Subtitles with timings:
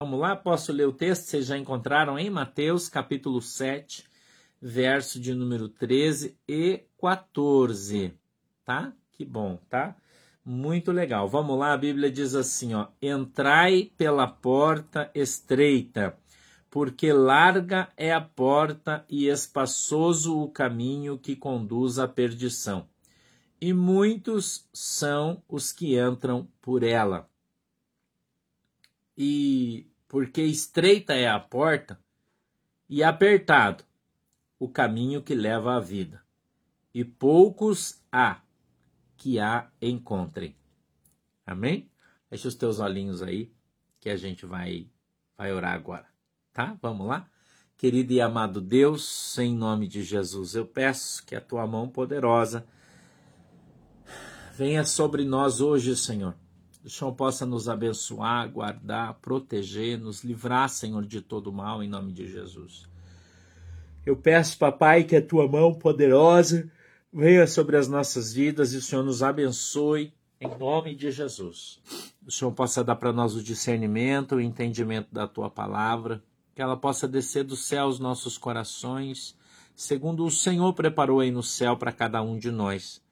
[0.00, 1.24] Vamos lá, posso ler o texto?
[1.24, 4.04] Vocês já encontraram em Mateus, capítulo 7,
[4.62, 8.14] verso de número 13 e 14.
[8.64, 8.92] Tá?
[9.10, 9.96] Que bom, tá?
[10.44, 11.28] Muito legal.
[11.28, 16.16] Vamos lá, a Bíblia diz assim, ó: Entrai pela porta estreita,
[16.70, 22.88] porque larga é a porta e espaçoso o caminho que conduz à perdição.
[23.60, 27.28] E muitos são os que entram por ela.
[29.20, 32.00] E porque estreita é a porta
[32.88, 33.84] e apertado
[34.58, 36.22] o caminho que leva à vida,
[36.92, 38.40] e poucos há
[39.16, 40.56] que a encontrem.
[41.46, 41.88] Amém?
[42.30, 43.52] Deixa os teus olhinhos aí
[44.00, 44.88] que a gente vai
[45.36, 46.06] vai orar agora,
[46.52, 46.76] tá?
[46.82, 47.30] Vamos lá?
[47.76, 52.66] Querido e amado Deus, em nome de Jesus, eu peço que a tua mão poderosa
[54.56, 56.34] venha sobre nós hoje, Senhor
[56.88, 62.14] o Senhor possa nos abençoar, guardar, proteger, nos livrar, Senhor, de todo mal, em nome
[62.14, 62.88] de Jesus.
[64.06, 66.66] Eu peço, papai, que a tua mão poderosa
[67.12, 71.78] venha sobre as nossas vidas e o Senhor nos abençoe, em nome de Jesus.
[72.26, 76.74] O Senhor possa dar para nós o discernimento, o entendimento da tua palavra, que ela
[76.74, 79.36] possa descer do céu aos nossos corações,
[79.74, 83.06] segundo o Senhor preparou aí no céu para cada um de nós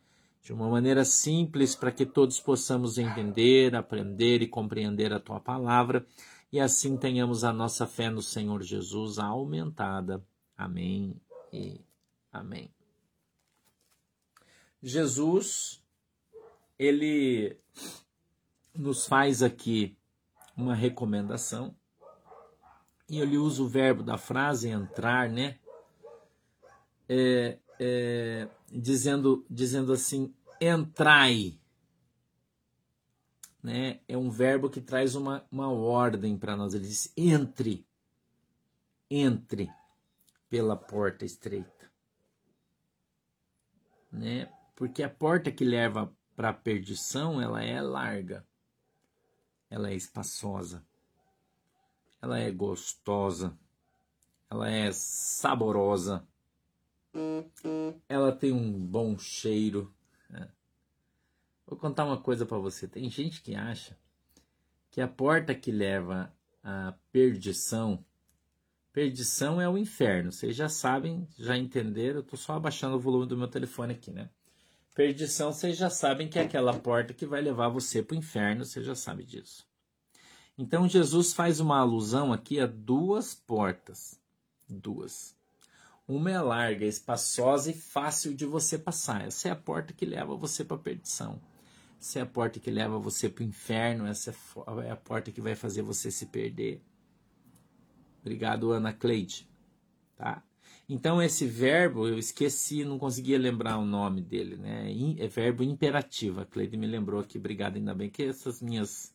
[0.47, 6.06] de uma maneira simples para que todos possamos entender, aprender e compreender a tua palavra
[6.52, 10.24] e assim tenhamos a nossa fé no Senhor Jesus aumentada.
[10.56, 11.20] Amém
[11.52, 11.80] e
[12.33, 12.70] amém.
[14.80, 15.83] Jesus,
[16.78, 17.58] ele
[18.72, 19.98] nos faz aqui
[20.56, 21.74] uma recomendação
[23.11, 25.58] e ele usa o verbo da frase entrar, né?
[27.08, 31.59] É, é, dizendo, dizendo assim: entrai.
[33.62, 34.01] Né?
[34.07, 36.75] É um verbo que traz uma, uma ordem para nós.
[36.75, 37.87] Ele diz: entre,
[39.11, 39.71] entre
[40.48, 41.91] pela porta estreita.
[44.11, 44.51] Né?
[44.75, 48.47] Porque a porta que leva para a perdição, ela é larga.
[49.69, 50.86] Ela é espaçosa.
[52.23, 53.59] Ela é gostosa.
[54.48, 56.27] Ela é saborosa
[58.09, 59.95] ela tem um bom cheiro.
[60.29, 60.48] Né?
[61.67, 62.87] Vou contar uma coisa para você.
[62.87, 63.97] Tem gente que acha
[64.91, 66.33] que a porta que leva
[66.63, 68.05] à perdição,
[68.93, 70.31] perdição é o inferno.
[70.31, 72.19] Vocês já sabem, já entenderam.
[72.19, 74.31] Eu estou só abaixando o volume do meu telefone aqui, né?
[74.95, 78.65] Perdição, vocês já sabem que é aquela porta que vai levar você para o inferno.
[78.65, 79.67] Você já sabe disso.
[80.57, 84.19] Então Jesus faz uma alusão aqui a duas portas,
[84.67, 85.37] duas.
[86.09, 89.27] Uma é larga, espaçosa e fácil de você passar.
[89.27, 91.43] Essa é a porta que leva você para a perdição.
[92.01, 94.07] Essa é a porta que leva você para o inferno.
[94.07, 94.34] Essa
[94.84, 96.83] é a porta que vai fazer você se perder.
[98.20, 99.48] Obrigado, Ana Cleide.
[100.17, 100.42] Tá?
[100.89, 104.86] Então, esse verbo, eu esqueci, não conseguia lembrar o nome dele, né?
[105.18, 106.40] É verbo imperativo.
[106.40, 109.12] A Cleide me lembrou aqui, obrigado, ainda bem que essas minhas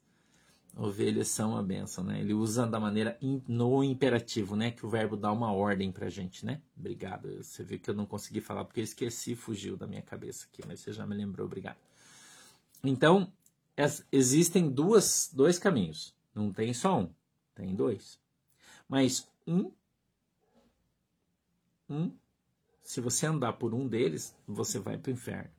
[0.75, 2.19] ovelhas são a bênção, né?
[2.19, 4.71] Ele usa da maneira in, no imperativo, né?
[4.71, 6.61] Que o verbo dá uma ordem pra gente, né?
[6.77, 7.29] Obrigado.
[7.41, 10.61] Você viu que eu não consegui falar porque eu esqueci, fugiu da minha cabeça aqui,
[10.67, 11.77] mas você já me lembrou, obrigado.
[12.83, 13.31] Então,
[14.11, 16.15] existem duas, dois caminhos.
[16.33, 17.13] Não tem só um,
[17.53, 18.19] tem dois.
[18.87, 19.71] Mas um,
[21.89, 22.11] um,
[22.81, 25.51] se você andar por um deles, você vai para o inferno.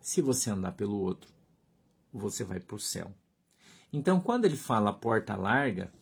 [0.00, 1.30] Se você andar pelo outro,
[2.12, 3.14] você vai para o céu.
[3.92, 5.92] Então, quando ele fala porta larga,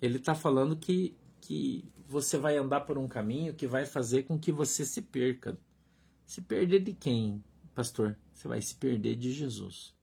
[0.00, 4.38] ele está falando que, que você vai andar por um caminho que vai fazer com
[4.38, 5.58] que você se perca.
[6.26, 7.44] Se perder de quem,
[7.74, 8.16] pastor?
[8.40, 9.94] Você vai se perder de Jesus.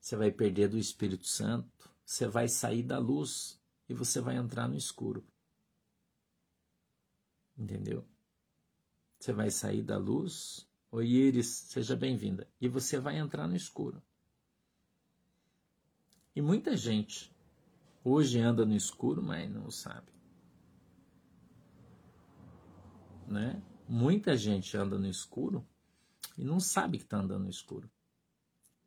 [0.00, 1.88] Você vai perder do Espírito Santo.
[2.04, 5.24] Você vai sair da luz e você vai entrar no escuro.
[7.56, 8.04] Entendeu?
[9.20, 10.68] Você vai sair da luz.
[10.90, 12.50] Oi, Iris, seja bem-vinda.
[12.60, 14.02] E você vai entrar no escuro.
[16.34, 17.32] E muita gente
[18.02, 20.10] hoje anda no escuro, mas não sabe.
[23.28, 23.62] Né?
[23.88, 25.64] Muita gente anda no escuro
[26.36, 27.90] e não sabe que está andando no escuro.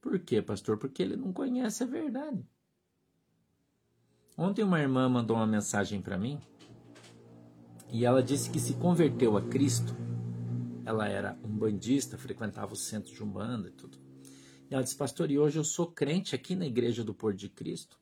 [0.01, 0.77] Por quê, pastor?
[0.77, 2.45] Porque ele não conhece a verdade.
[4.37, 6.39] Ontem uma irmã mandou uma mensagem para mim
[7.91, 9.95] e ela disse que se converteu a Cristo.
[10.83, 13.97] Ela era um bandista, frequentava o centro de Umbanda e tudo.
[14.69, 17.47] E ela disse, pastor, e hoje eu sou crente aqui na Igreja do Porto de
[17.47, 17.97] Cristo,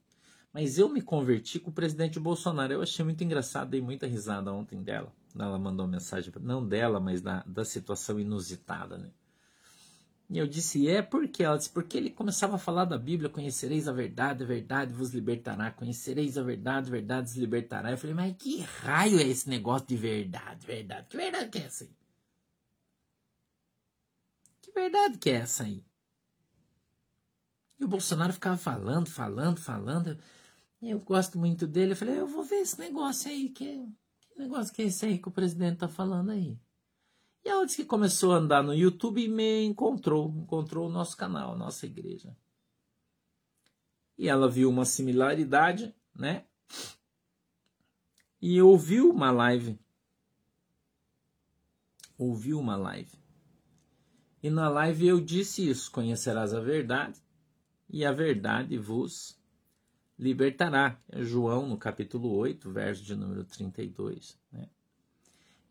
[0.54, 2.72] mas eu me converti com o presidente Bolsonaro.
[2.72, 5.14] Eu achei muito engraçado, dei muita risada ontem dela.
[5.38, 9.12] Ela mandou mensagem, não dela, mas da, da situação inusitada, né?
[10.32, 13.86] E eu disse, é porque ela disse, porque ele começava a falar da Bíblia, conhecereis
[13.86, 17.92] a verdade, a verdade vos libertará, conhecereis a verdade, a verdade vos libertará.
[17.92, 21.08] Eu falei, mas que raio é esse negócio de verdade, verdade?
[21.10, 21.92] Que verdade que é essa aí?
[24.62, 25.84] Que verdade que é essa aí?
[27.78, 30.18] E o Bolsonaro ficava falando, falando, falando.
[30.82, 31.92] Eu gosto muito dele.
[31.92, 33.50] Eu falei, eu vou ver esse negócio aí.
[33.50, 33.86] Que,
[34.22, 36.58] que negócio que é esse aí que o presidente tá falando aí?
[37.44, 40.30] E ela disse que começou a andar no YouTube e me encontrou.
[40.30, 42.36] Encontrou o nosso canal, a nossa igreja.
[44.18, 46.46] E ela viu uma similaridade, né?
[48.40, 49.80] E ouviu uma live.
[52.18, 53.20] Ouviu uma live.
[54.44, 57.20] E na live eu disse isso: conhecerás a verdade
[57.90, 59.40] e a verdade vos
[60.18, 61.00] libertará.
[61.10, 64.40] É João, no capítulo 8, verso de número 32.
[64.52, 64.70] Né?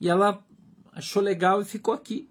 [0.01, 0.45] E ela
[0.93, 2.31] achou legal e ficou aqui.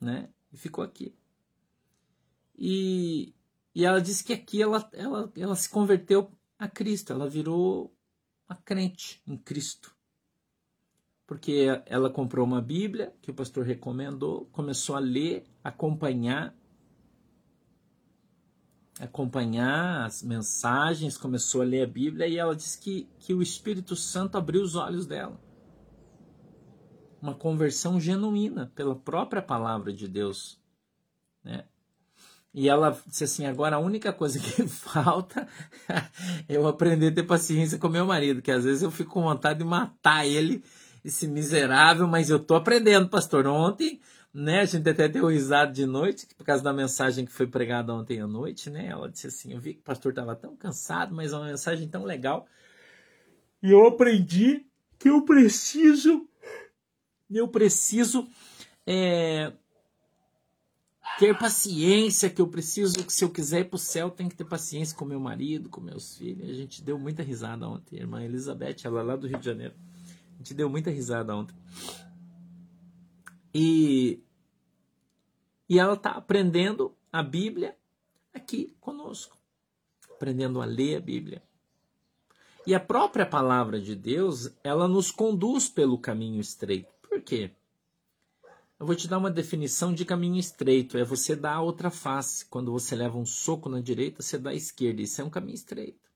[0.00, 0.28] Né?
[0.52, 1.14] E ficou aqui.
[2.58, 3.34] E,
[3.74, 7.94] e ela disse que aqui ela, ela, ela se converteu a Cristo, ela virou
[8.48, 9.96] a crente em Cristo
[11.26, 16.54] porque ela comprou uma Bíblia que o pastor recomendou, começou a ler, acompanhar
[18.98, 23.94] acompanhar as mensagens, começou a ler a Bíblia e ela disse que, que o Espírito
[23.94, 25.38] Santo abriu os olhos dela.
[27.20, 30.58] Uma conversão genuína pela própria palavra de Deus.
[31.44, 31.64] Né?
[32.54, 35.46] E ela disse assim: agora a única coisa que falta
[36.48, 39.22] é eu aprender a ter paciência com meu marido, que às vezes eu fico com
[39.22, 40.64] vontade de matar ele,
[41.04, 43.46] esse miserável, mas eu tô aprendendo, pastor.
[43.46, 44.00] Ontem
[44.36, 44.60] né?
[44.60, 48.20] A gente até deu risada de noite, por causa da mensagem que foi pregada ontem
[48.20, 48.88] à noite, né?
[48.88, 51.88] Ela disse assim: Eu vi que o pastor estava tão cansado, mas é uma mensagem
[51.88, 52.46] tão legal.
[53.62, 54.66] E eu aprendi
[54.98, 56.28] que eu preciso,
[57.30, 58.28] eu preciso
[58.86, 59.54] é,
[61.18, 64.36] ter paciência, que eu preciso, que se eu quiser ir para o céu, tem que
[64.36, 66.50] ter paciência com meu marido, com meus filhos.
[66.50, 67.96] A gente deu muita risada ontem.
[67.96, 69.74] A irmã Elizabeth, ela é lá do Rio de Janeiro.
[70.34, 71.56] A gente deu muita risada ontem.
[73.54, 74.22] E
[75.68, 77.76] e ela está aprendendo a Bíblia
[78.32, 79.36] aqui conosco,
[80.14, 81.42] aprendendo a ler a Bíblia.
[82.66, 86.92] E a própria palavra de Deus, ela nos conduz pelo caminho estreito.
[87.00, 87.52] Por quê?
[88.78, 90.98] Eu vou te dar uma definição de caminho estreito.
[90.98, 92.44] É você dar a outra face.
[92.44, 95.00] Quando você leva um soco na direita, você dá à esquerda.
[95.00, 96.10] Isso é um caminho estreito.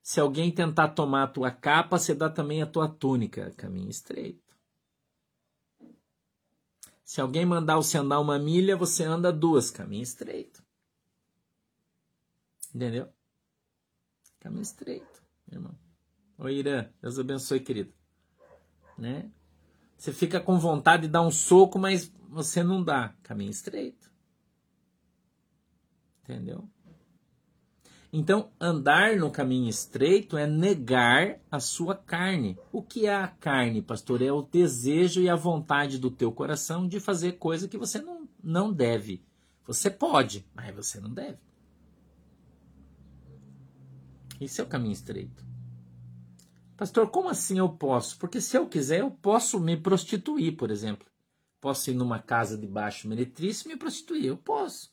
[0.00, 3.52] Se alguém tentar tomar a tua capa, você dá também a tua túnica.
[3.56, 4.47] Caminho estreito.
[7.08, 9.70] Se alguém mandar você andar uma milha, você anda duas.
[9.70, 10.62] Caminho estreito.
[12.74, 13.10] Entendeu?
[14.38, 15.74] Caminho estreito, irmão.
[16.36, 16.92] Oi, Irã.
[17.00, 17.94] Deus abençoe, querido.
[18.98, 19.32] Né?
[19.96, 23.16] Você fica com vontade de dar um soco, mas você não dá.
[23.22, 24.12] Caminho estreito.
[26.22, 26.68] Entendeu?
[28.10, 32.58] Então, andar no caminho estreito é negar a sua carne.
[32.72, 34.22] O que é a carne, pastor?
[34.22, 38.26] É o desejo e a vontade do teu coração de fazer coisa que você não,
[38.42, 39.22] não deve.
[39.66, 41.38] Você pode, mas você não deve.
[44.40, 45.44] Esse é o caminho estreito.
[46.78, 48.16] Pastor, como assim eu posso?
[48.18, 51.06] Porque se eu quiser, eu posso me prostituir, por exemplo.
[51.60, 54.26] Posso ir numa casa de baixo meretrício e me prostituir.
[54.26, 54.90] Eu posso.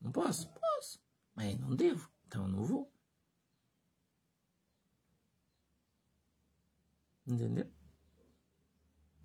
[0.00, 0.48] Não posso?
[0.48, 1.00] Posso.
[1.34, 2.13] Mas não devo.
[2.34, 2.92] Então eu não vou.
[7.24, 7.68] Entendeu?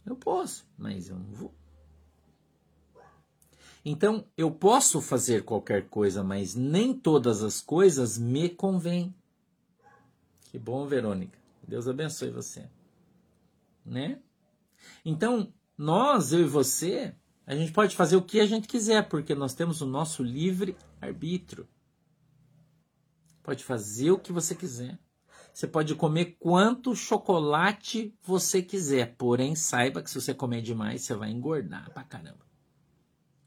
[0.05, 1.51] Eu posso, mas eu não vou.
[3.83, 9.15] Então, eu posso fazer qualquer coisa, mas nem todas as coisas me convêm.
[10.51, 11.37] Que bom, Verônica.
[11.67, 12.69] Deus abençoe você.
[13.83, 14.21] Né?
[15.03, 17.15] Então, nós, eu e você,
[17.47, 20.77] a gente pode fazer o que a gente quiser, porque nós temos o nosso livre
[21.01, 21.67] arbítrio.
[23.49, 24.99] Pode fazer o que você quiser.
[25.51, 29.15] Você pode comer quanto chocolate você quiser.
[29.15, 32.45] Porém, saiba que se você comer demais, você vai engordar pra caramba.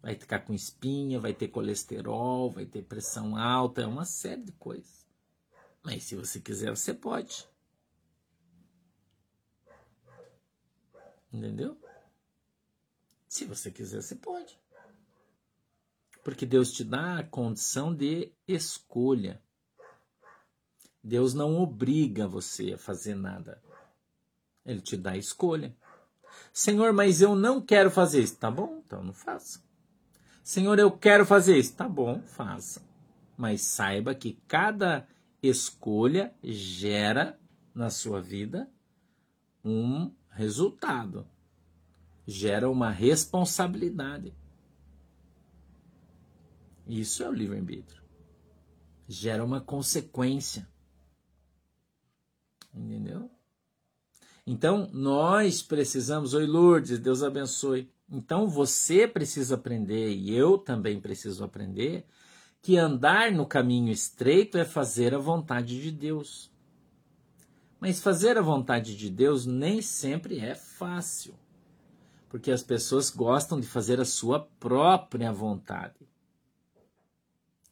[0.03, 4.51] Vai ficar com espinha, vai ter colesterol, vai ter pressão alta, é uma série de
[4.51, 5.07] coisas.
[5.85, 7.49] Mas se você quiser, você pode.
[11.33, 11.81] Entendeu?
[13.29, 14.59] Se você quiser, você pode.
[16.25, 19.41] Porque Deus te dá a condição de escolha.
[21.03, 23.61] Deus não obriga você a fazer nada.
[24.65, 25.77] Ele te dá a escolha.
[26.53, 28.37] Senhor, mas eu não quero fazer isso.
[28.37, 29.61] Tá bom, então não faça.
[30.45, 31.75] Senhor, eu quero fazer isso.
[31.75, 32.83] Tá bom, faça.
[33.37, 35.09] Mas saiba que cada
[35.43, 37.39] escolha gera
[37.75, 38.71] na sua vida
[39.65, 41.27] um resultado.
[42.27, 44.35] gera uma responsabilidade.
[46.87, 48.03] Isso é o livre-arbítrio.
[49.09, 50.69] Gera uma consequência.
[52.75, 53.31] Entendeu?
[54.47, 56.35] Então, nós precisamos.
[56.35, 57.91] Oi, Lourdes, Deus abençoe.
[58.11, 62.05] Então, você precisa aprender, e eu também preciso aprender,
[62.61, 66.51] que andar no caminho estreito é fazer a vontade de Deus.
[67.81, 71.35] Mas fazer a vontade de Deus nem sempre é fácil,
[72.29, 76.09] porque as pessoas gostam de fazer a sua própria vontade.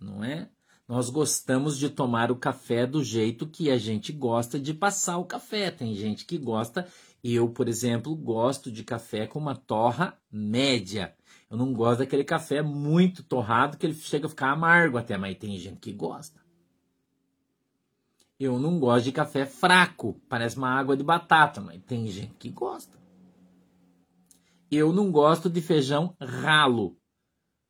[0.00, 0.50] Não é?
[0.90, 5.24] Nós gostamos de tomar o café do jeito que a gente gosta de passar o
[5.24, 5.70] café.
[5.70, 6.84] Tem gente que gosta,
[7.22, 11.14] eu, por exemplo, gosto de café com uma torra média.
[11.48, 15.38] Eu não gosto daquele café muito torrado que ele chega a ficar amargo até, mas
[15.38, 16.40] tem gente que gosta.
[18.36, 22.50] Eu não gosto de café fraco, parece uma água de batata, mas tem gente que
[22.50, 22.98] gosta.
[24.68, 26.99] Eu não gosto de feijão ralo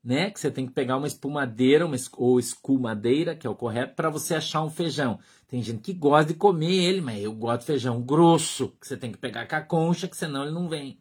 [0.03, 0.31] né?
[0.31, 4.11] Que você tem que pegar uma espumadeira uma, ou escumadeira, que é o correto, para
[4.11, 5.19] você achar um feijão.
[5.47, 8.97] Tem gente que gosta de comer ele, mas eu gosto de feijão grosso, que você
[8.97, 10.99] tem que pegar com a concha, que senão ele não vem.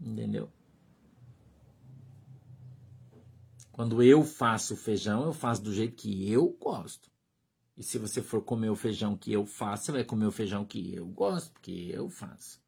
[0.00, 0.48] Entendeu?
[3.72, 7.10] Quando eu faço feijão, eu faço do jeito que eu gosto.
[7.76, 10.64] E se você for comer o feijão que eu faço, você vai comer o feijão
[10.64, 12.60] que eu gosto, porque eu faço.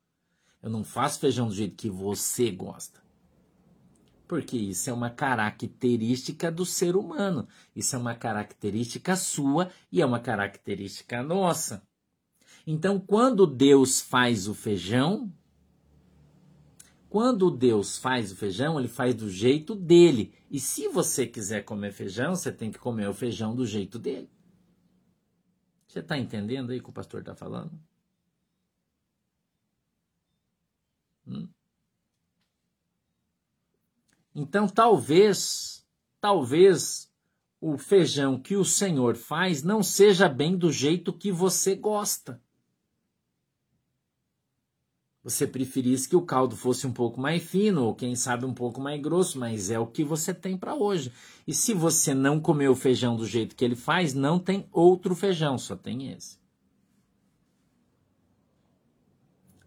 [0.63, 3.01] Eu não faço feijão do jeito que você gosta
[4.31, 10.07] porque isso é uma característica do ser humano, isso é uma característica sua e é
[10.07, 11.83] uma característica nossa.
[12.65, 15.35] Então, quando Deus faz o feijão,
[17.09, 20.33] quando Deus faz o feijão, ele faz do jeito dele.
[20.49, 24.31] E se você quiser comer feijão, você tem que comer o feijão do jeito dele.
[25.89, 27.73] Você está entendendo aí o que o pastor está falando?
[31.27, 31.49] Hum?
[34.35, 35.85] Então, talvez,
[36.21, 37.11] talvez
[37.61, 42.41] o feijão que o Senhor faz não seja bem do jeito que você gosta.
[45.23, 48.81] Você preferisse que o caldo fosse um pouco mais fino, ou quem sabe um pouco
[48.81, 51.13] mais grosso, mas é o que você tem para hoje.
[51.47, 55.15] E se você não comeu o feijão do jeito que ele faz, não tem outro
[55.15, 56.41] feijão, só tem esse.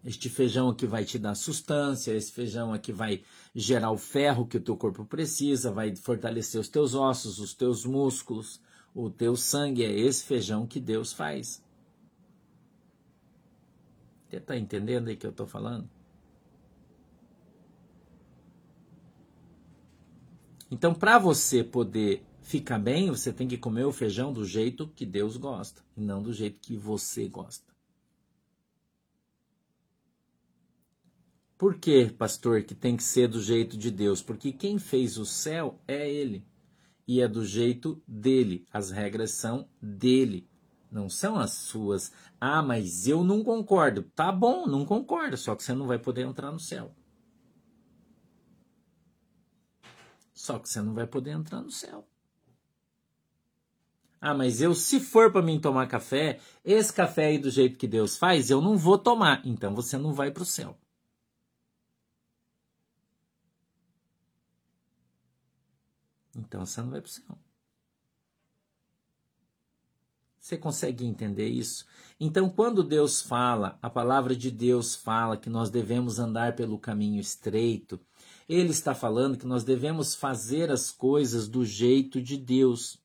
[0.03, 4.57] Este feijão aqui vai te dar sustância, esse feijão aqui vai gerar o ferro que
[4.57, 8.61] o teu corpo precisa, vai fortalecer os teus ossos, os teus músculos,
[8.93, 9.83] o teu sangue.
[9.83, 11.63] É esse feijão que Deus faz.
[14.27, 15.87] Você está entendendo aí que eu estou falando?
[20.71, 25.05] Então, para você poder ficar bem, você tem que comer o feijão do jeito que
[25.05, 27.72] Deus gosta, e não do jeito que você gosta.
[31.63, 34.21] Por que, pastor, que tem que ser do jeito de Deus?
[34.21, 36.45] Porque quem fez o céu é Ele.
[37.07, 38.67] E é do jeito dele.
[38.69, 40.45] As regras são dele.
[40.91, 42.11] Não são as suas.
[42.37, 44.03] Ah, mas eu não concordo.
[44.13, 45.37] Tá bom, não concordo.
[45.37, 46.93] Só que você não vai poder entrar no céu.
[50.33, 52.05] Só que você não vai poder entrar no céu.
[54.19, 57.87] Ah, mas eu, se for para mim tomar café, esse café aí do jeito que
[57.87, 59.41] Deus faz, eu não vou tomar.
[59.45, 60.77] Então você não vai para o céu.
[66.35, 67.37] Então você não vai para o céu.
[70.43, 71.85] Você consegue entender isso?
[72.19, 77.21] Então, quando Deus fala, a palavra de Deus fala que nós devemos andar pelo caminho
[77.21, 77.97] estreito,
[78.47, 83.01] Ele está falando que nós devemos fazer as coisas do jeito de Deus,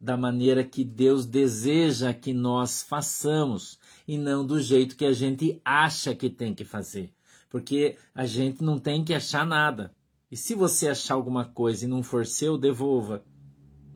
[0.00, 3.78] da maneira que Deus deseja que nós façamos,
[4.08, 7.12] e não do jeito que a gente acha que tem que fazer.
[7.50, 9.94] Porque a gente não tem que achar nada.
[10.30, 13.24] E se você achar alguma coisa e não for seu, devolva.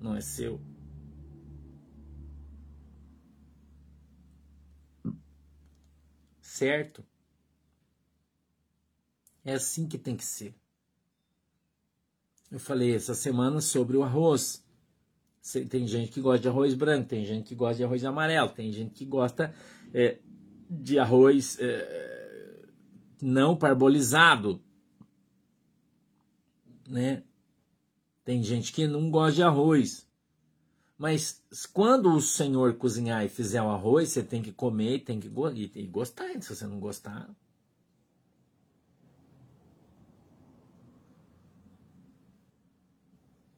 [0.00, 0.61] Não é seu.
[6.41, 7.05] Certo?
[9.45, 10.55] É assim que tem que ser.
[12.50, 14.64] Eu falei essa semana sobre o arroz.
[15.69, 18.73] Tem gente que gosta de arroz branco, tem gente que gosta de arroz amarelo, tem
[18.73, 19.55] gente que gosta
[19.93, 20.19] é,
[20.71, 22.67] de arroz é,
[23.21, 24.62] não parbolizado
[26.88, 27.23] né?
[28.25, 30.09] Tem gente que não gosta de arroz.
[30.97, 35.29] Mas quando o senhor cozinhar e fizer o arroz, você tem que comer, tem que
[35.75, 36.41] e gostar.
[36.41, 37.29] Se você não gostar.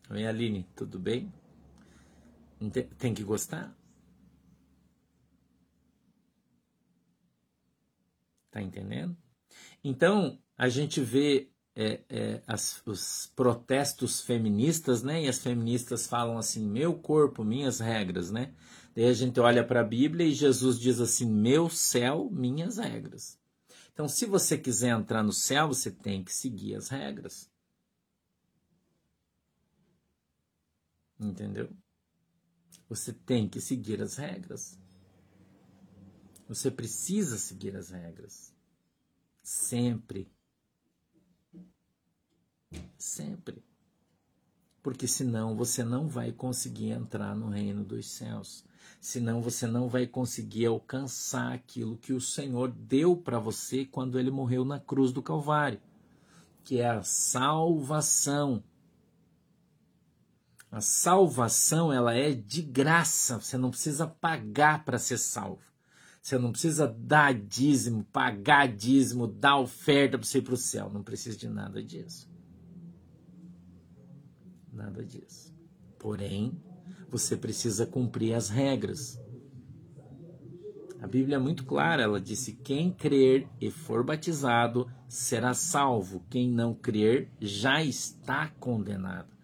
[0.09, 1.33] Oi, Aline, tudo bem?
[2.99, 3.76] Tem que gostar?
[8.50, 9.16] Tá entendendo?
[9.85, 15.25] Então, a gente vê é, é, as, os protestos feministas, né?
[15.25, 18.54] E as feministas falam assim: meu corpo, minhas regras, né?
[18.95, 23.38] Daí a gente olha para a Bíblia e Jesus diz assim: meu céu, minhas regras.
[23.92, 27.50] Então, se você quiser entrar no céu, você tem que seguir as regras.
[31.21, 31.71] Entendeu?
[32.88, 34.78] Você tem que seguir as regras.
[36.49, 38.54] Você precisa seguir as regras.
[39.42, 40.30] Sempre.
[42.99, 43.62] Sempre.
[44.83, 48.64] Porque senão você não vai conseguir entrar no reino dos céus.
[49.00, 54.30] Senão você não vai conseguir alcançar aquilo que o Senhor deu para você quando ele
[54.30, 55.80] morreu na cruz do Calvário,
[56.64, 58.62] que é a salvação.
[60.71, 65.62] A salvação ela é de graça, você não precisa pagar para ser salvo.
[66.21, 70.90] Você não precisa dar dízimo, pagar dízimo, dar oferta para você ir para o céu.
[70.90, 72.28] Não precisa de nada disso.
[74.76, 75.54] Nada disso.
[75.99, 76.52] Porém,
[77.11, 79.18] você precisa cumprir as regras.
[81.00, 86.50] A Bíblia é muito clara, ela disse: quem crer e for batizado será salvo, quem
[86.50, 89.35] não crer já está condenado.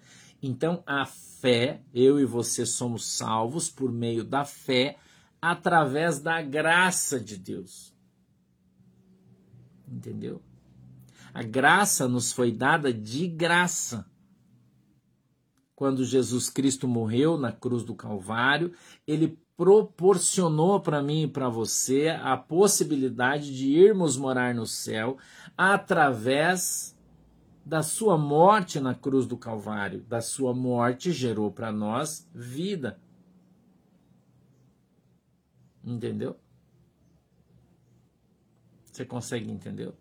[0.43, 4.99] Então, a fé, eu e você somos salvos por meio da fé,
[5.41, 7.95] através da graça de Deus.
[9.89, 10.43] Entendeu?
[11.33, 14.12] A graça nos foi dada de graça.
[15.83, 18.73] Quando Jesus Cristo morreu na cruz do Calvário,
[19.05, 25.19] ele proporcionou para mim e para você a possibilidade de irmos morar no céu
[25.59, 26.97] através
[27.67, 30.05] da sua morte na cruz do Calvário.
[30.09, 33.01] Da sua morte gerou para nós vida.
[35.83, 36.37] Entendeu?
[38.85, 39.93] Você consegue entender?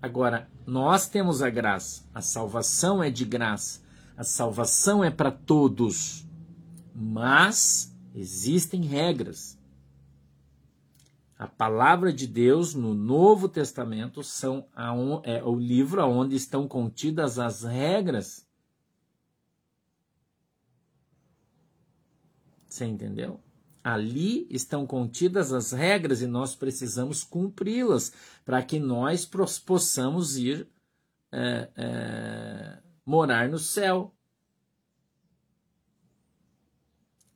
[0.00, 3.80] Agora, nós temos a graça, a salvação é de graça,
[4.16, 6.26] a salvação é para todos,
[6.94, 9.56] mas Existem regras.
[11.38, 17.38] A palavra de Deus no Novo Testamento são a, é o livro onde estão contidas
[17.38, 18.44] as regras.
[22.66, 23.40] Você entendeu?
[23.88, 28.12] Ali estão contidas as regras e nós precisamos cumpri-las
[28.44, 29.24] para que nós
[29.64, 30.68] possamos ir
[31.32, 34.14] é, é, morar no céu.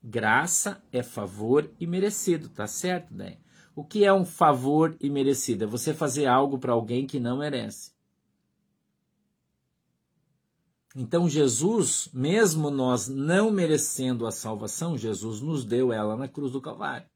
[0.04, 3.38] Graça é favor e merecido, tá certo, né?
[3.74, 5.64] O que é um favor e merecido?
[5.64, 7.91] É você fazer algo para alguém que não merece.
[10.94, 16.60] Então, Jesus, mesmo nós não merecendo a salvação, Jesus nos deu ela na cruz do
[16.60, 17.06] Calvário.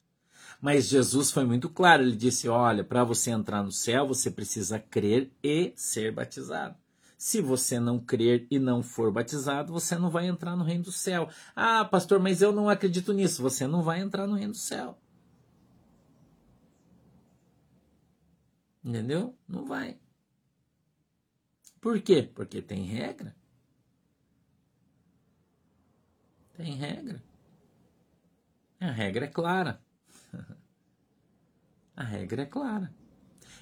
[0.60, 4.78] Mas Jesus foi muito claro, ele disse: Olha, para você entrar no céu, você precisa
[4.78, 6.74] crer e ser batizado.
[7.18, 10.92] Se você não crer e não for batizado, você não vai entrar no reino do
[10.92, 11.28] céu.
[11.54, 13.42] Ah, pastor, mas eu não acredito nisso.
[13.42, 14.98] Você não vai entrar no reino do céu.
[18.84, 19.34] Entendeu?
[19.48, 19.98] Não vai.
[21.80, 22.22] Por quê?
[22.34, 23.34] Porque tem regra.
[26.56, 27.22] Tem regra.
[28.80, 29.80] A regra é clara.
[31.96, 32.92] A regra é clara.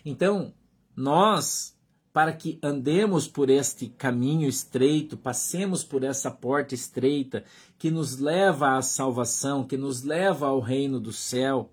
[0.04, 0.52] Então,
[0.96, 1.74] nós
[2.14, 7.44] para que andemos por este caminho estreito, passemos por essa porta estreita
[7.76, 11.72] que nos leva à salvação, que nos leva ao reino do céu.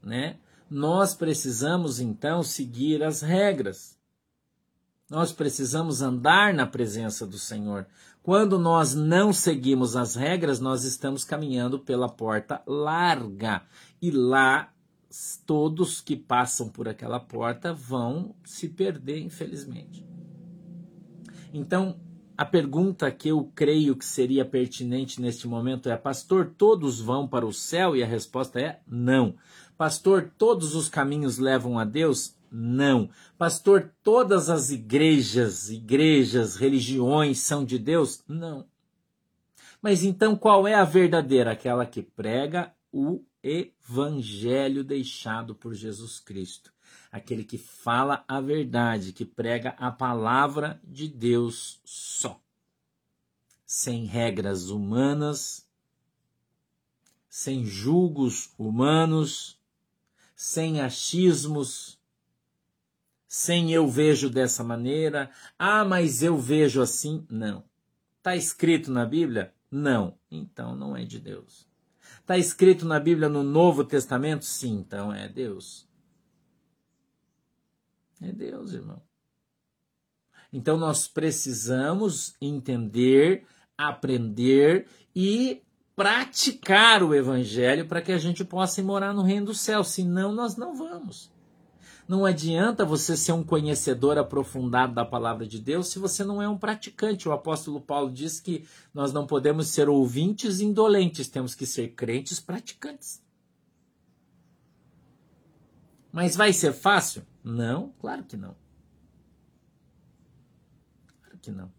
[0.00, 0.38] Né?
[0.70, 3.98] Nós precisamos então seguir as regras.
[5.10, 7.84] Nós precisamos andar na presença do Senhor.
[8.26, 13.62] Quando nós não seguimos as regras, nós estamos caminhando pela porta larga.
[14.02, 14.72] E lá
[15.46, 20.04] todos que passam por aquela porta vão se perder, infelizmente.
[21.54, 22.00] Então,
[22.36, 27.46] a pergunta que eu creio que seria pertinente neste momento é: Pastor, todos vão para
[27.46, 27.94] o céu?
[27.94, 29.36] E a resposta é: não.
[29.78, 32.36] Pastor, todos os caminhos levam a Deus?
[32.58, 33.10] Não.
[33.36, 38.24] Pastor, todas as igrejas, igrejas, religiões são de Deus?
[38.26, 38.66] Não.
[39.82, 41.52] Mas então qual é a verdadeira?
[41.52, 46.72] Aquela que prega o evangelho deixado por Jesus Cristo.
[47.12, 52.40] Aquele que fala a verdade, que prega a palavra de Deus só.
[53.66, 55.68] Sem regras humanas,
[57.28, 59.60] sem julgos humanos,
[60.34, 61.98] sem achismos,
[63.28, 67.26] sem eu vejo dessa maneira, ah, mas eu vejo assim.
[67.30, 67.64] Não.
[68.18, 69.52] Está escrito na Bíblia?
[69.70, 70.18] Não.
[70.30, 71.66] Então não é de Deus.
[72.20, 74.44] Está escrito na Bíblia no Novo Testamento?
[74.44, 75.86] Sim, então é Deus.
[78.20, 79.00] É Deus, irmão.
[80.52, 83.44] Então nós precisamos entender,
[83.76, 85.62] aprender e
[85.94, 89.84] praticar o Evangelho para que a gente possa morar no reino do céu.
[89.84, 91.30] Senão nós não vamos.
[92.08, 96.48] Não adianta você ser um conhecedor aprofundado da palavra de Deus se você não é
[96.48, 97.28] um praticante.
[97.28, 98.64] O apóstolo Paulo diz que
[98.94, 103.20] nós não podemos ser ouvintes indolentes, temos que ser crentes praticantes.
[106.12, 107.26] Mas vai ser fácil?
[107.42, 108.56] Não, claro que não.
[111.20, 111.72] Claro que não.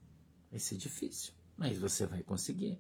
[0.52, 2.80] Vai ser difícil, mas você vai conseguir.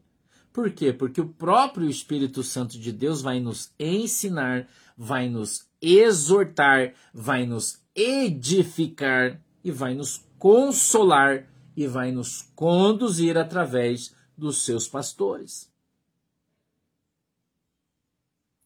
[0.52, 0.92] Por quê?
[0.92, 7.82] Porque o próprio Espírito Santo de Deus vai nos ensinar, vai nos exortar, vai nos
[7.96, 15.72] edificar e vai nos consolar e vai nos conduzir através dos seus pastores.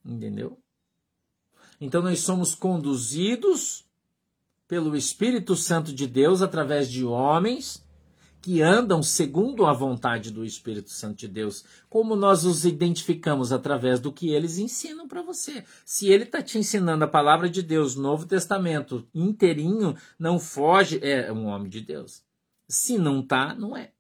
[0.04, 0.58] Entendeu?
[1.80, 3.86] Então nós somos conduzidos
[4.68, 7.84] pelo Espírito Santo de Deus através de homens
[8.42, 11.64] que andam segundo a vontade do Espírito Santo de Deus.
[11.88, 15.64] Como nós os identificamos através do que eles ensinam para você.
[15.86, 21.32] Se ele está te ensinando a palavra de Deus, Novo Testamento inteirinho, não foge, é
[21.32, 22.24] um homem de Deus.
[22.68, 23.94] Se não tá, não é.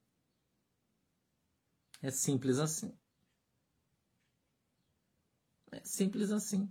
[2.01, 2.91] É simples assim.
[5.71, 6.67] É simples assim.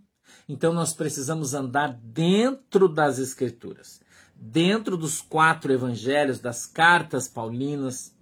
[0.48, 4.00] Então nós precisamos andar dentro das Escrituras
[4.40, 8.16] dentro dos quatro evangelhos, das cartas paulinas,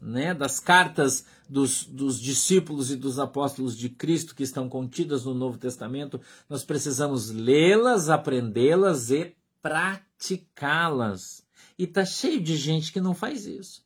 [0.00, 5.32] né, das cartas dos, dos discípulos e dos apóstolos de Cristo que estão contidas no
[5.32, 11.44] Novo Testamento, nós precisamos lê-las, aprendê-las e praticá-las.
[11.78, 13.83] E tá cheio de gente que não faz isso.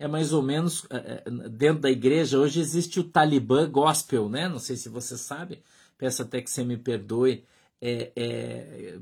[0.00, 4.48] É mais ou menos é, é, dentro da igreja hoje existe o Talibã Gospel, né?
[4.48, 5.62] Não sei se você sabe.
[5.98, 7.44] Peço até que você me perdoe
[7.82, 8.98] é, é,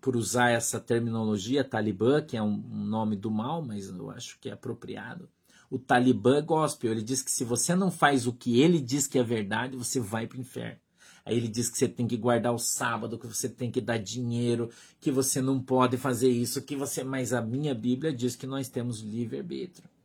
[0.00, 4.48] por usar essa terminologia, Talibã, que é um, nome do mal, mas eu acho que
[4.48, 5.28] é apropriado.
[5.68, 9.18] O Talibã gospel, ele diz que se você não faz o que ele diz que
[9.18, 10.78] é verdade, você vai para o inferno.
[11.26, 13.98] Aí ele diz que você tem que guardar o sábado, que você tem que dar
[13.98, 14.70] dinheiro,
[15.00, 17.02] que você não pode fazer isso, que você.
[17.02, 19.97] Mas a minha Bíblia diz que nós temos livre-arbítrio.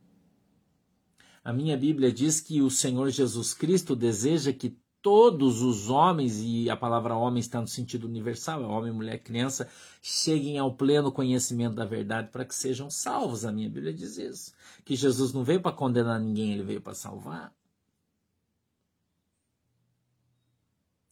[1.44, 6.70] A minha Bíblia diz que o Senhor Jesus Cristo deseja que todos os homens, e
[6.70, 9.68] a palavra homem está no sentido universal, é homem, mulher, criança,
[10.00, 13.44] cheguem ao pleno conhecimento da verdade para que sejam salvos.
[13.44, 14.54] A minha Bíblia diz isso.
[14.82, 17.54] Que Jesus não veio para condenar ninguém, ele veio para salvar.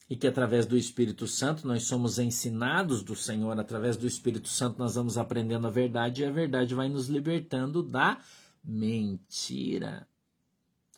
[0.09, 4.79] E que através do Espírito Santo nós somos ensinados do Senhor, através do Espírito Santo
[4.79, 8.19] nós vamos aprendendo a verdade e a verdade vai nos libertando da
[8.65, 10.09] mentira.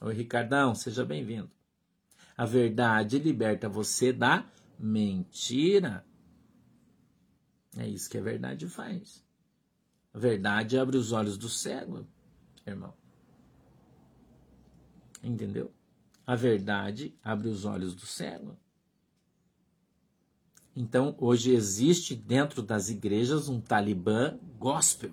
[0.06, 1.50] Oi, Ricardão, seja bem-vindo.
[2.36, 4.46] A verdade liberta você da
[4.78, 6.04] mentira.
[7.74, 9.24] É isso que a verdade faz.
[10.12, 12.06] A verdade abre os olhos do cego,
[12.66, 12.92] irmão.
[15.22, 15.72] Entendeu?
[16.26, 18.58] A verdade abre os olhos do cego.
[20.76, 25.12] Então, hoje existe dentro das igrejas um talibã gospel.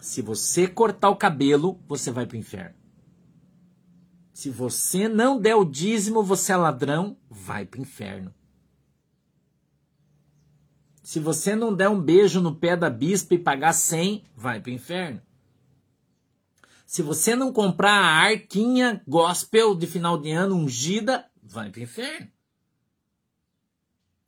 [0.00, 2.77] Se você cortar o cabelo, você vai para o inferno.
[4.38, 8.32] Se você não der o dízimo, você é ladrão, vai para o inferno.
[11.02, 14.70] Se você não der um beijo no pé da bispa e pagar 100, vai para
[14.70, 15.20] o inferno.
[16.86, 21.82] Se você não comprar a arquinha gospel de final de ano ungida, vai para o
[21.82, 22.30] inferno.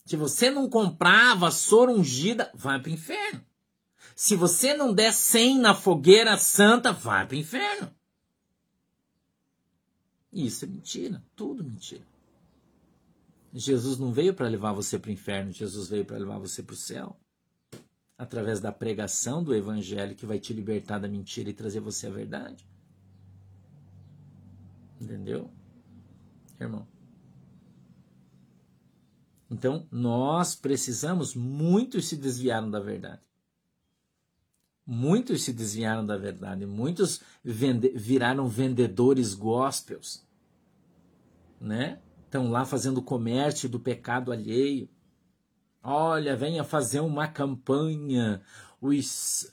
[0.04, 3.46] Se você não comprar a vassoura ungida, vai para o inferno.
[4.16, 7.99] Se você não der 100 na fogueira santa, vai para o inferno.
[10.32, 12.04] Isso é mentira, tudo mentira.
[13.52, 16.74] Jesus não veio para levar você para o inferno, Jesus veio para levar você para
[16.74, 17.16] o céu.
[18.16, 22.10] Através da pregação do evangelho que vai te libertar da mentira e trazer você a
[22.10, 22.64] verdade.
[25.00, 25.50] Entendeu?
[26.60, 26.86] Irmão.
[29.50, 33.29] Então, nós precisamos, muitos se desviaram da verdade.
[34.92, 40.26] Muitos se desviaram da verdade, muitos vende, viraram vendedores gospels,
[41.60, 42.00] né?
[42.24, 44.88] Estão lá fazendo comércio do pecado alheio.
[45.80, 48.42] Olha, venha fazer uma campanha.
[48.80, 49.52] Os,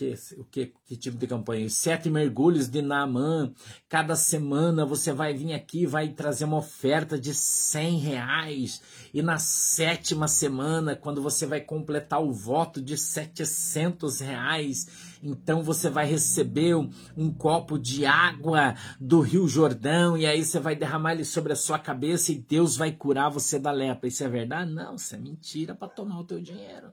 [0.00, 1.68] que, o que, que tipo de campanha?
[1.68, 3.52] Sete mergulhos de Naamã.
[3.86, 8.80] Cada semana você vai vir aqui, vai trazer uma oferta de cem reais.
[9.12, 14.86] E na sétima semana, quando você vai completar o voto de setecentos reais,
[15.22, 20.58] então você vai receber um, um, copo de água do Rio Jordão e aí você
[20.58, 24.08] vai derramar ele sobre a sua cabeça e Deus vai curar você da lepra.
[24.08, 24.72] Isso é verdade?
[24.72, 26.90] Não, isso é mentira para tomar o teu dinheiro.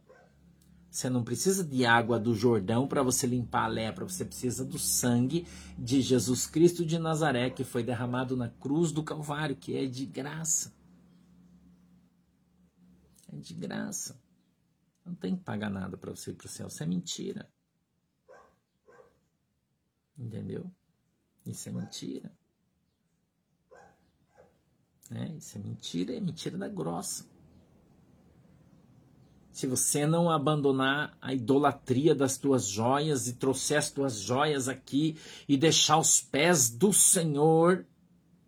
[0.97, 4.79] Você não precisa de água do Jordão para você limpar a lepra, você precisa do
[4.79, 5.45] sangue
[5.77, 10.07] de Jesus Cristo de Nazaré que foi derramado na cruz do Calvário, que é de
[10.07, 10.73] graça.
[13.31, 14.19] É de graça.
[15.05, 16.65] Não tem que pagar nada para você ir para o céu.
[16.65, 17.47] Isso é mentira.
[20.17, 20.65] Entendeu?
[21.45, 22.31] Isso é mentira.
[25.11, 27.36] É, isso é mentira, é mentira da grossa.
[29.57, 35.17] Se você não abandonar a idolatria das tuas joias e trouxer as tuas joias aqui
[35.49, 37.83] e deixar os pés do Senhor,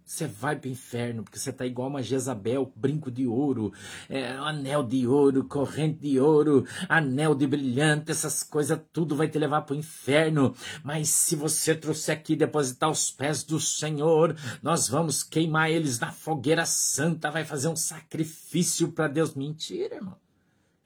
[0.06, 3.74] você vai para o inferno, porque você está igual uma Jezabel, brinco de ouro,
[4.08, 9.40] é, anel de ouro, corrente de ouro, anel de brilhante, essas coisas, tudo vai te
[9.40, 10.54] levar para o inferno.
[10.84, 16.12] Mas se você trouxer aqui depositar os pés do Senhor, nós vamos queimar eles na
[16.12, 19.34] fogueira santa, vai fazer um sacrifício para Deus.
[19.34, 20.29] Mentira, irmão.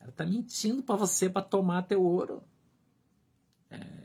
[0.03, 2.43] Ela está mentindo para você para tomar teu ouro.
[3.71, 4.03] É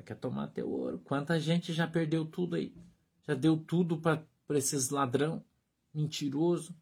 [0.00, 0.98] cara quer tomar teu ouro.
[1.04, 2.74] Quanta gente já perdeu tudo aí?
[3.22, 5.44] Já deu tudo para esses ladrão
[5.94, 6.74] mentiroso.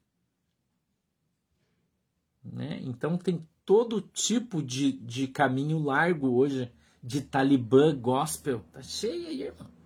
[2.43, 2.81] Né?
[2.83, 8.65] Então tem todo tipo de, de caminho largo hoje de talibã gospel.
[8.73, 9.78] Tá cheio aí, irmão.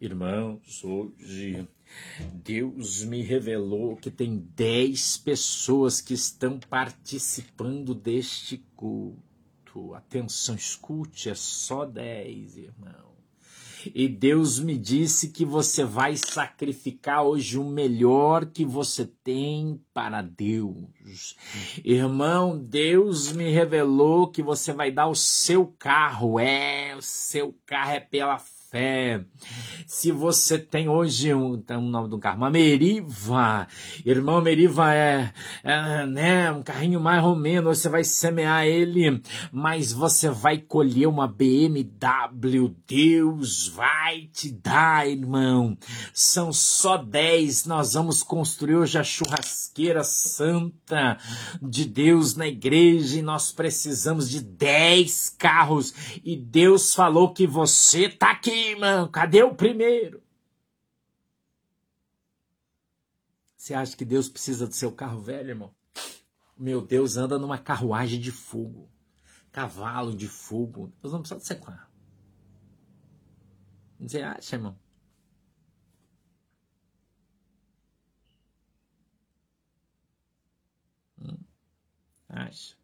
[0.00, 1.68] Irmãos, hoje
[2.32, 9.92] Deus me revelou que tem 10 pessoas que estão participando deste culto.
[9.94, 13.10] Atenção, escute, é só 10, irmão.
[13.94, 20.22] E Deus me disse que você vai sacrificar hoje o melhor que você tem para
[20.22, 21.36] Deus.
[21.84, 26.40] Irmão, Deus me revelou que você vai dar o seu carro.
[26.40, 28.59] É, o seu carro é pela fé.
[29.84, 33.66] Se você tem hoje um, tem um nome do carro, uma Meriva,
[34.06, 35.32] irmão, Meriva é,
[35.64, 41.08] é né, um carrinho mais ou menos, você vai semear ele, mas você vai colher
[41.08, 45.76] uma BMW, Deus vai te dar, irmão.
[46.14, 51.18] São só 10, nós vamos construir hoje a churrasqueira santa
[51.60, 55.92] de Deus na igreja e nós precisamos de 10 carros.
[56.24, 60.22] E Deus falou que você tá aqui irmão, cadê o primeiro?
[63.56, 65.74] Você acha que Deus precisa do seu carro velho, irmão?
[66.56, 68.90] Meu Deus anda numa carruagem de fogo,
[69.52, 70.92] cavalo de fogo.
[71.00, 71.90] Deus não precisa do seu carro.
[74.00, 74.78] Você acha, irmão?
[81.20, 81.38] Hum?
[82.28, 82.79] Acha?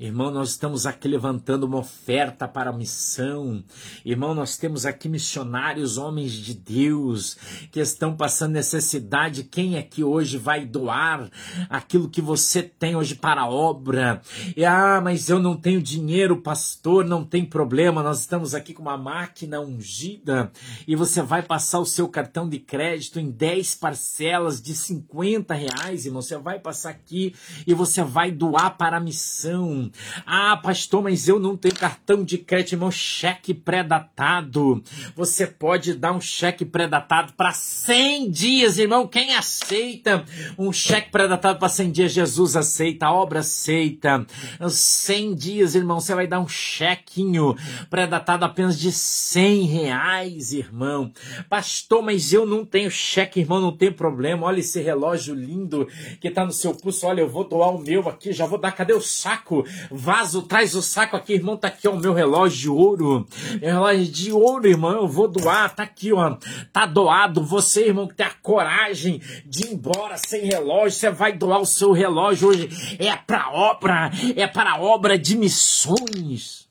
[0.00, 3.64] Irmão, nós estamos aqui levantando uma oferta para a missão.
[4.04, 7.36] Irmão, nós temos aqui missionários, homens de Deus,
[7.72, 9.42] que estão passando necessidade.
[9.42, 11.28] Quem é que hoje vai doar
[11.68, 14.22] aquilo que você tem hoje para a obra?
[14.56, 18.00] E, ah, mas eu não tenho dinheiro, pastor, não tem problema.
[18.00, 20.52] Nós estamos aqui com uma máquina ungida
[20.86, 26.06] e você vai passar o seu cartão de crédito em 10 parcelas de 50 reais,
[26.06, 26.22] irmão.
[26.22, 27.34] Você vai passar aqui
[27.66, 29.87] e você vai doar para a missão.
[30.26, 34.82] Ah, pastor, mas eu não tenho cartão de crédito, irmão, cheque pré-datado.
[35.14, 39.06] Você pode dar um cheque pré-datado para 100 dias, irmão.
[39.06, 40.24] Quem aceita
[40.58, 42.12] um cheque pré-datado para 100 dias?
[42.12, 44.26] Jesus aceita, a obra aceita.
[44.68, 47.56] 100 dias, irmão, você vai dar um chequinho
[47.90, 51.12] pré-datado apenas de 100 reais, irmão.
[51.48, 54.46] Pastor, mas eu não tenho cheque, irmão, não tem problema.
[54.46, 55.86] Olha esse relógio lindo
[56.20, 57.06] que está no seu pulso.
[57.06, 58.72] Olha, eu vou doar o meu aqui, já vou dar.
[58.72, 59.64] Cadê o saco?
[59.90, 61.56] Vaso, traz o saco aqui, irmão.
[61.56, 63.28] Tá aqui, ó, o meu relógio de ouro.
[63.60, 64.92] É relógio de ouro, irmão.
[64.92, 65.74] Eu vou doar.
[65.74, 66.36] Tá aqui, ó.
[66.72, 67.42] Tá doado.
[67.42, 71.66] Você, irmão, que tem a coragem de ir embora sem relógio, você vai doar o
[71.66, 72.68] seu relógio hoje.
[72.98, 74.10] É pra obra.
[74.36, 76.68] É para obra de missões.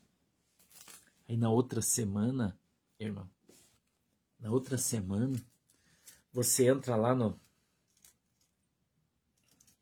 [1.28, 2.58] Aí na outra semana,
[2.98, 3.30] irmão,
[4.40, 5.36] na outra semana,
[6.32, 7.38] você entra lá no.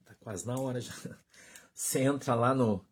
[0.04, 0.94] Tá quase na hora já.
[1.74, 2.84] Você entra lá no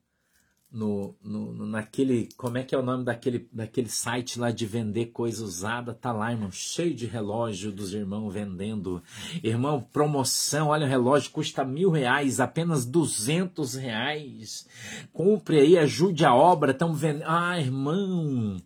[0.73, 2.29] no, no, naquele.
[2.35, 5.93] Como é que é o nome daquele, daquele site lá de vender coisa usada?
[5.93, 9.01] Tá lá, irmão, cheio de relógio dos irmãos vendendo.
[9.43, 14.67] Irmão, promoção, olha o relógio, custa mil reais, apenas duzentos reais.
[15.13, 17.25] Compre aí, ajude a obra, estão vendendo.
[17.27, 18.59] Ah, irmão.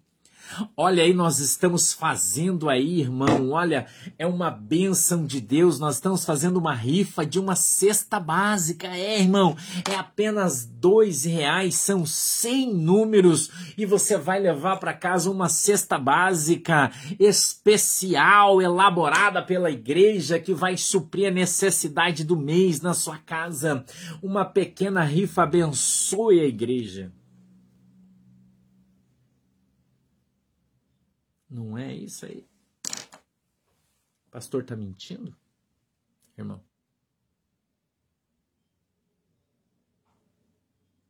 [0.75, 3.51] Olha aí, nós estamos fazendo aí, irmão.
[3.51, 3.85] Olha,
[4.17, 5.79] é uma bênção de Deus.
[5.79, 8.87] Nós estamos fazendo uma rifa de uma cesta básica.
[8.87, 9.55] É, irmão,
[9.89, 11.75] é apenas dois reais.
[11.75, 19.69] São cem números e você vai levar para casa uma cesta básica especial, elaborada pela
[19.69, 23.83] igreja que vai suprir a necessidade do mês na sua casa.
[24.21, 27.11] Uma pequena rifa abençoe a igreja.
[31.49, 32.47] Não é isso aí.
[34.27, 35.35] O pastor está mentindo?
[36.37, 36.63] Irmão.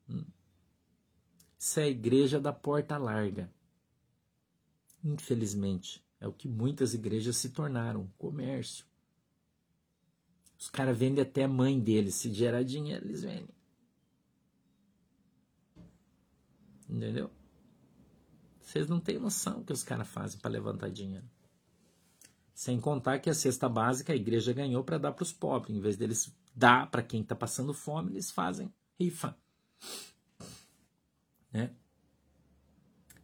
[0.09, 0.25] Hum.
[1.57, 3.51] Isso é a igreja da porta larga.
[5.03, 8.85] Infelizmente, é o que muitas igrejas se tornaram comércio.
[10.57, 12.15] Os caras vendem até a mãe deles.
[12.15, 13.55] Se gerar dinheiro, eles vendem.
[16.89, 17.29] Entendeu?
[18.67, 21.23] Vocês não têm noção que os caras fazem para levantar dinheiro.
[22.53, 25.73] Sem contar que a cesta básica a igreja ganhou para dar para os pobres.
[25.73, 29.37] Em vez deles dar para quem está passando fome, eles fazem rifa.
[31.49, 31.73] Né?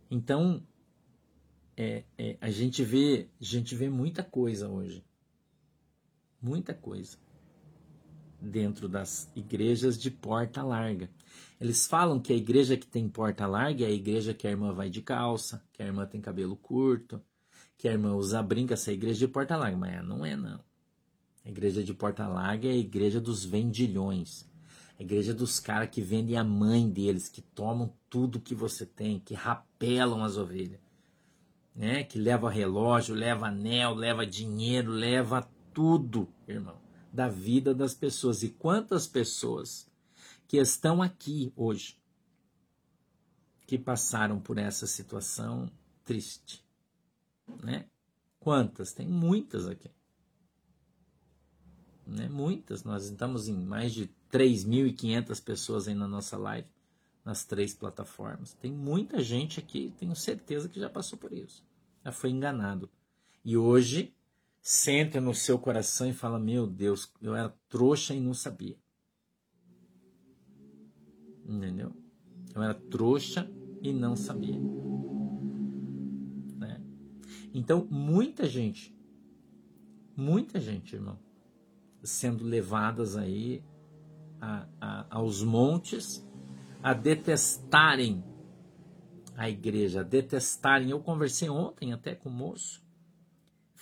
[0.09, 0.65] Então,
[1.75, 5.03] é, é, a, gente vê, a gente vê muita coisa hoje.
[6.41, 7.17] Muita coisa.
[8.45, 11.09] Dentro das igrejas de porta larga.
[11.61, 14.73] Eles falam que a igreja que tem porta larga é a igreja que a irmã
[14.73, 17.21] vai de calça, que a irmã tem cabelo curto,
[17.77, 19.77] que a irmã usa brinca, essa é a igreja de porta larga.
[19.77, 20.59] Mas não é, não.
[21.45, 24.45] A igreja de porta larga é a igreja dos vendilhões.
[24.99, 29.19] A igreja dos caras que vendem a mãe deles, que tomam tudo que você tem,
[29.19, 30.81] que rapelam as ovelhas.
[31.73, 32.03] Né?
[32.03, 36.77] Que leva relógio, leva anel, leva dinheiro, leva tudo, irmão,
[37.13, 38.41] da vida das pessoas.
[38.41, 39.87] E quantas pessoas
[40.47, 42.01] que estão aqui hoje,
[43.67, 45.69] que passaram por essa situação
[46.03, 46.65] triste.
[47.63, 47.85] Né?
[48.39, 48.91] Quantas?
[48.91, 49.89] Tem muitas aqui.
[52.05, 52.27] Né?
[52.27, 52.83] Muitas.
[52.83, 56.67] Nós estamos em mais de 3.500 pessoas aí na nossa live,
[57.23, 58.53] nas três plataformas.
[58.53, 61.63] Tem muita gente aqui, tenho certeza que já passou por isso.
[62.03, 62.89] Já foi enganado.
[63.45, 64.13] E hoje,
[64.63, 68.77] senta no seu coração e fala: Meu Deus, eu era trouxa e não sabia.
[71.45, 71.93] Entendeu?
[72.55, 74.57] Eu era trouxa e não sabia.
[76.57, 76.81] Né?
[77.53, 78.97] Então, muita gente,
[80.15, 81.19] muita gente, irmão,
[82.01, 83.61] sendo levadas aí
[84.39, 86.25] a, a, aos montes
[86.81, 88.23] a detestarem
[89.35, 90.89] a igreja, a detestarem.
[90.89, 92.82] Eu conversei ontem até com o moço.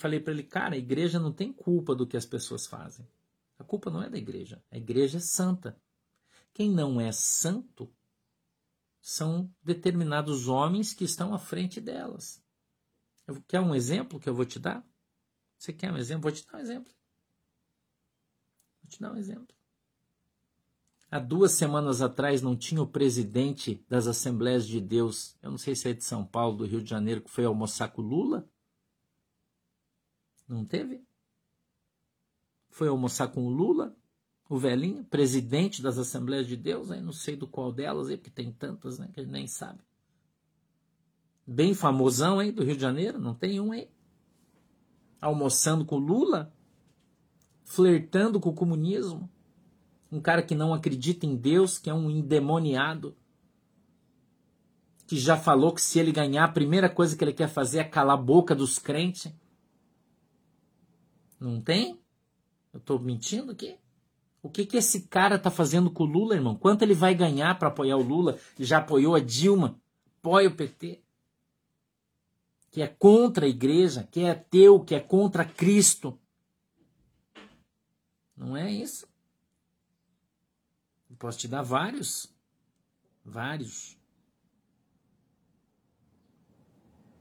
[0.02, 3.08] Falei para ele, cara, a igreja não tem culpa do que as pessoas fazem.
[3.60, 4.60] A culpa não é da igreja.
[4.72, 5.80] A igreja é santa.
[6.56, 7.88] Quem não é santo
[9.00, 12.44] são determinados homens que estão à frente delas.
[13.48, 14.84] Quer um exemplo que eu vou te dar?
[15.56, 16.24] Você quer um exemplo?
[16.24, 16.94] Vou te dar um exemplo.
[18.82, 19.56] Vou te dar um exemplo.
[21.12, 25.76] Há duas semanas atrás não tinha o presidente das Assembleias de Deus, eu não sei
[25.76, 28.50] se é de São Paulo, do Rio de Janeiro, que foi almoçar com Lula?
[30.54, 31.04] Não teve?
[32.70, 33.96] Foi almoçar com o Lula?
[34.52, 38.30] o velhinho, presidente das Assembleias de Deus, aí não sei do qual delas, aí, porque
[38.30, 39.80] tem tantas né, que gente nem sabe.
[41.48, 43.90] Bem famosão aí do Rio de Janeiro, não tem um aí.
[45.22, 46.54] Almoçando com Lula,
[47.64, 49.30] flertando com o comunismo.
[50.12, 53.16] Um cara que não acredita em Deus, que é um endemoniado,
[55.08, 57.84] que já falou que se ele ganhar, a primeira coisa que ele quer fazer é
[57.86, 59.32] calar a boca dos crentes.
[61.42, 62.00] Não tem?
[62.72, 63.76] Eu estou mentindo aqui?
[64.44, 66.56] O que, que esse cara tá fazendo com o Lula, irmão?
[66.56, 68.40] Quanto ele vai ganhar para apoiar o Lula?
[68.60, 69.80] Já apoiou a Dilma,
[70.20, 71.02] apoia o PT.
[72.70, 76.18] Que é contra a igreja, que é ateu, que é contra Cristo.
[78.38, 79.08] Não é isso?
[81.10, 82.32] Eu posso te dar vários.
[83.26, 83.98] Vários.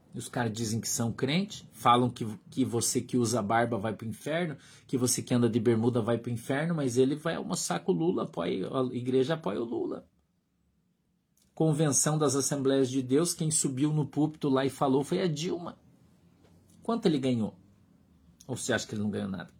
[0.13, 4.07] os caras dizem que são crente, falam que, que você que usa barba vai pro
[4.07, 7.93] inferno, que você que anda de bermuda vai pro inferno, mas ele vai almoçar com
[7.93, 10.05] o Lula, apoia, a igreja apoia o Lula.
[11.53, 15.77] Convenção das Assembleias de Deus, quem subiu no púlpito lá e falou foi a Dilma.
[16.83, 17.55] Quanto ele ganhou?
[18.47, 19.53] Ou você acha que ele não ganhou nada?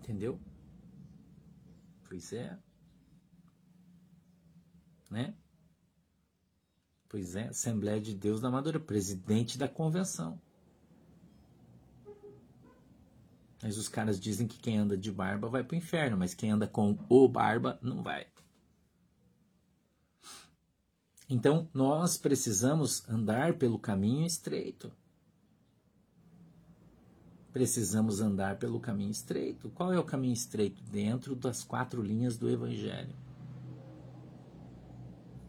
[0.00, 0.40] Entendeu?
[2.08, 2.58] Pois é.
[5.10, 5.34] Né?
[7.08, 10.40] Pois é, Assembleia de Deus da Madura, presidente da convenção.
[13.62, 16.50] Mas os caras dizem que quem anda de barba vai para o inferno, mas quem
[16.50, 18.26] anda com o barba não vai.
[21.28, 24.90] Então nós precisamos andar pelo caminho estreito.
[27.52, 29.68] Precisamos andar pelo caminho estreito.
[29.70, 30.80] Qual é o caminho estreito?
[30.84, 33.14] Dentro das quatro linhas do Evangelho.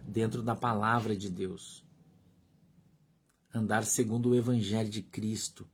[0.07, 1.85] Dentro da palavra de Deus.
[3.53, 5.69] Andar segundo o Evangelho de Cristo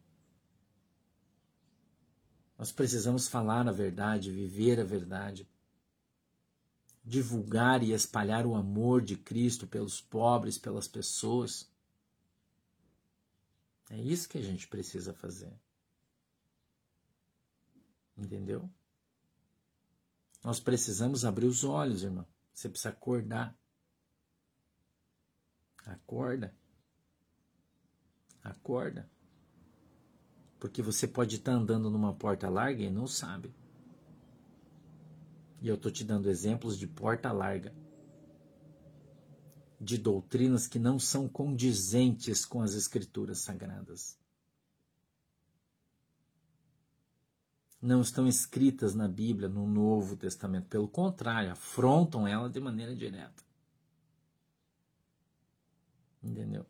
[2.58, 5.48] nós precisamos falar a verdade, viver a verdade,
[7.04, 11.70] divulgar e espalhar o amor de Cristo pelos pobres, pelas pessoas.
[13.90, 15.54] É isso que a gente precisa fazer.
[18.18, 18.68] Entendeu?
[20.44, 22.26] Nós precisamos abrir os olhos, irmão.
[22.52, 23.56] Você precisa acordar.
[25.88, 26.54] Acorda.
[28.44, 29.10] Acorda.
[30.60, 33.54] Porque você pode estar tá andando numa porta larga e não sabe.
[35.62, 37.74] E eu estou te dando exemplos de porta larga.
[39.80, 44.20] De doutrinas que não são condizentes com as escrituras sagradas.
[47.82, 50.68] Não estão escritas na Bíblia, no Novo Testamento.
[50.68, 53.47] Pelo contrário, afrontam ela de maneira direta.
[56.24, 56.66] Entendeu?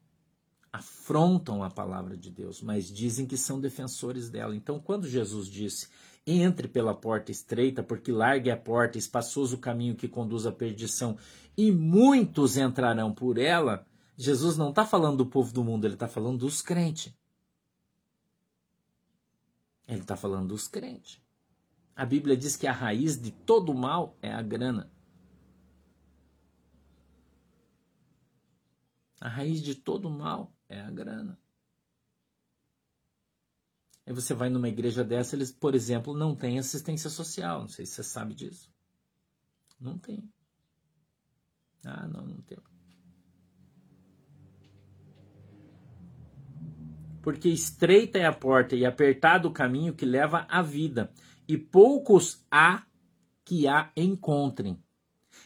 [0.77, 4.55] afrontam a palavra de Deus, mas dizem que são defensores dela.
[4.55, 5.89] Então, quando Jesus disse:
[6.25, 10.51] entre pela porta estreita, porque larga é a porta, espaçoso o caminho que conduz à
[10.51, 11.17] perdição,
[11.57, 13.85] e muitos entrarão por ela,
[14.15, 17.13] Jesus não está falando do povo do mundo, ele está falando dos crentes.
[19.87, 21.21] Ele está falando dos crentes.
[21.95, 24.91] A Bíblia diz que a raiz de todo mal é a grana.
[29.19, 31.39] A raiz de todo mal é a grana.
[34.05, 37.61] Aí você vai numa igreja dessa, eles, por exemplo, não têm assistência social.
[37.61, 38.71] Não sei se você sabe disso.
[39.79, 40.31] Não tem.
[41.83, 42.57] Ah, não, não tem.
[47.21, 51.11] Porque estreita é a porta e apertado o caminho que leva à vida,
[51.45, 52.85] e poucos há
[53.43, 54.81] que a encontrem.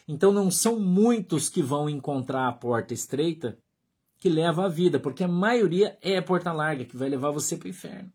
[0.06, 3.58] Então não são muitos que vão encontrar a porta estreita
[4.22, 7.56] que leva à vida, porque a maioria é a porta larga que vai levar você
[7.56, 8.08] para o inferno.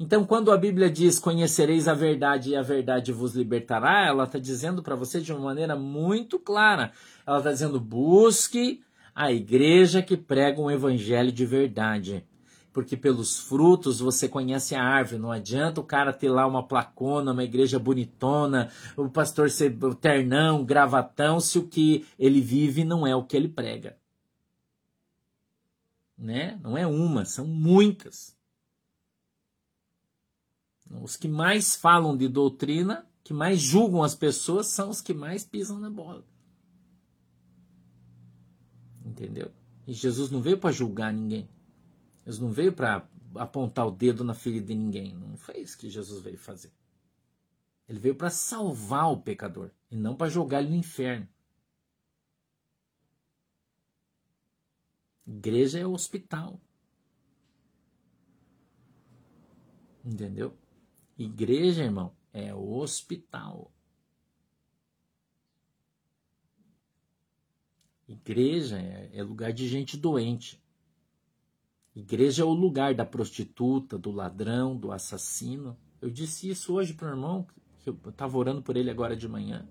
[0.00, 4.38] Então, quando a Bíblia diz conhecereis a verdade e a verdade vos libertará, ela está
[4.38, 6.92] dizendo para você de uma maneira muito clara.
[7.26, 8.82] Ela está dizendo: busque
[9.14, 12.24] a igreja que prega um evangelho de verdade.
[12.72, 15.20] Porque pelos frutos você conhece a árvore.
[15.20, 20.64] Não adianta o cara ter lá uma placona, uma igreja bonitona, o pastor ser ternão,
[20.64, 23.94] gravatão, se o que ele vive não é o que ele prega
[26.16, 26.58] né?
[26.62, 28.36] Não é uma, são muitas.
[31.02, 35.44] Os que mais falam de doutrina, que mais julgam as pessoas, são os que mais
[35.44, 36.24] pisam na bola.
[39.04, 39.52] Entendeu?
[39.86, 41.48] E Jesus não veio para julgar ninguém.
[42.24, 45.14] Jesus não veio para apontar o dedo na ferida de ninguém.
[45.14, 46.72] Não foi isso que Jesus veio fazer.
[47.88, 51.28] Ele veio para salvar o pecador e não para jogar ele no inferno.
[55.26, 56.60] Igreja é hospital.
[60.04, 60.56] Entendeu?
[61.18, 63.72] Igreja, irmão, é hospital.
[68.08, 70.62] Igreja é, é lugar de gente doente.
[71.94, 75.76] Igreja é o lugar da prostituta, do ladrão, do assassino.
[76.00, 77.46] Eu disse isso hoje para o irmão,
[77.80, 79.66] que eu estava orando por ele agora de manhã.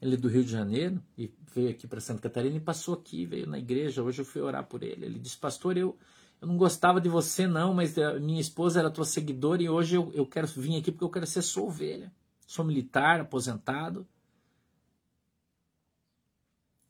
[0.00, 3.26] Ele é do Rio de Janeiro e veio aqui para Santa Catarina e passou aqui,
[3.26, 4.02] veio na igreja.
[4.02, 5.04] Hoje eu fui orar por ele.
[5.04, 5.96] Ele disse: Pastor, eu,
[6.40, 10.12] eu não gostava de você, não, mas minha esposa era tua seguidora e hoje eu,
[10.14, 12.12] eu quero vir aqui porque eu quero ser sua ovelha.
[12.46, 14.06] Sou militar, aposentado.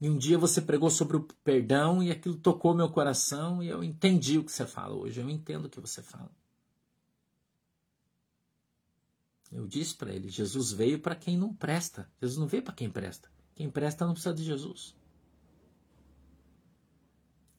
[0.01, 3.83] E um dia você pregou sobre o perdão e aquilo tocou meu coração e eu
[3.83, 5.21] entendi o que você fala hoje.
[5.21, 6.31] Eu entendo o que você fala.
[9.51, 12.11] Eu disse para ele: Jesus veio para quem não presta.
[12.21, 13.29] Jesus não veio para quem presta.
[13.55, 14.95] Quem presta não precisa de Jesus.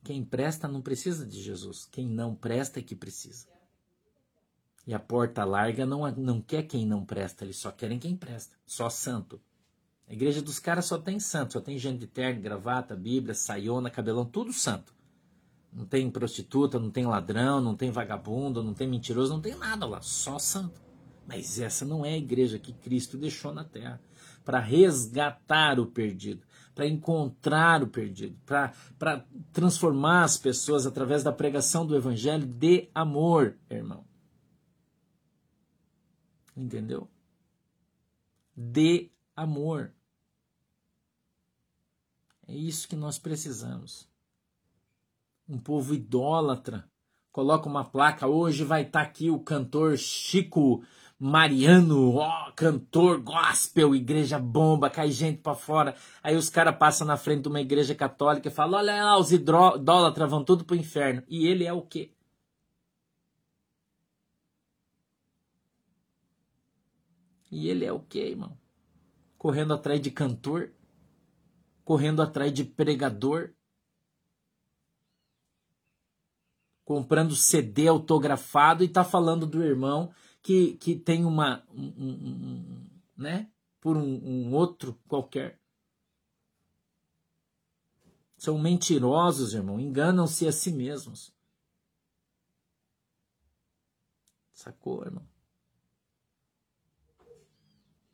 [0.03, 1.87] Quem presta não precisa de Jesus.
[1.91, 3.47] Quem não presta é que precisa.
[4.87, 8.55] E a porta larga não, não quer quem não presta, eles só querem quem presta.
[8.65, 9.39] Só santo.
[10.07, 13.91] A igreja dos caras só tem santo, só tem gente de terno, gravata, bíblia, saiona,
[13.91, 14.91] cabelão, tudo santo.
[15.71, 19.85] Não tem prostituta, não tem ladrão, não tem vagabundo, não tem mentiroso, não tem nada
[19.85, 20.81] lá, só santo.
[21.29, 24.01] Mas essa não é a igreja que Cristo deixou na terra
[24.43, 28.73] para resgatar o perdido, para encontrar o perdido, para
[29.53, 34.03] transformar as pessoas através da pregação do evangelho de amor, irmão.
[36.57, 37.07] Entendeu?
[38.57, 39.93] De amor.
[42.47, 44.09] É isso que nós precisamos.
[45.47, 46.89] Um povo idólatra.
[47.31, 50.83] Coloca uma placa, hoje vai estar tá aqui o cantor Chico
[51.21, 55.93] Mariano, ó, cantor gospel, igreja bomba, cai gente para fora.
[56.23, 59.33] Aí os caras passam na frente de uma igreja católica e falam: olha lá, os
[59.33, 61.21] idólatras vão tudo pro inferno.
[61.27, 62.13] E ele é o quê?
[67.51, 68.57] E ele é o quê, irmão?
[69.37, 70.71] Correndo atrás de cantor?
[71.83, 73.51] Correndo atrás de pregador?
[76.85, 81.63] Comprando CD autografado e tá falando do irmão que, que tem uma.
[81.71, 83.49] Um, um, né?
[83.79, 85.59] Por um, um outro qualquer.
[88.37, 89.79] São mentirosos, irmão.
[89.79, 91.33] Enganam-se a si mesmos.
[94.53, 95.25] Sacou, irmão?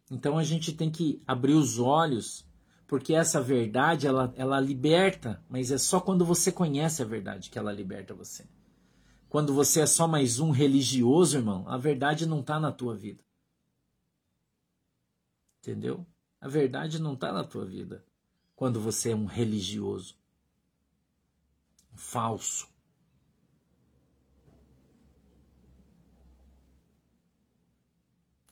[0.10, 2.46] Então a gente tem que abrir os olhos,
[2.88, 7.58] porque essa verdade ela, ela liberta, mas é só quando você conhece a verdade que
[7.58, 8.48] ela liberta você.
[9.36, 13.22] Quando você é só mais um religioso, irmão, a verdade não está na tua vida.
[15.60, 16.08] Entendeu?
[16.40, 18.02] A verdade não está na tua vida
[18.56, 20.16] quando você é um religioso.
[21.94, 22.70] Um falso.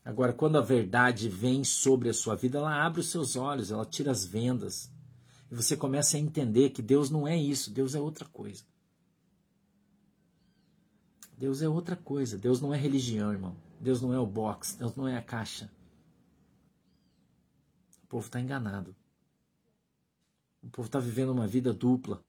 [0.04, 3.86] Agora, quando a verdade vem sobre a sua vida, ela abre os seus olhos, ela
[3.86, 4.92] tira as vendas.
[5.50, 8.66] E você começa a entender que Deus não é isso, Deus é outra coisa.
[11.38, 12.38] Deus é outra coisa.
[12.38, 13.56] Deus não é religião, irmão.
[13.80, 14.76] Deus não é o box.
[14.76, 15.70] Deus não é a caixa.
[18.04, 18.96] O povo está enganado.
[20.62, 22.24] O povo está vivendo uma vida dupla.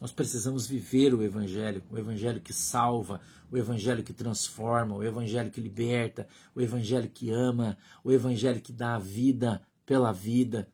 [0.00, 5.50] Nós precisamos viver o Evangelho, o Evangelho que salva, o Evangelho que transforma, o Evangelho
[5.50, 9.60] que liberta, o Evangelho que ama, o Evangelho que dá a vida
[9.90, 10.72] pela vida.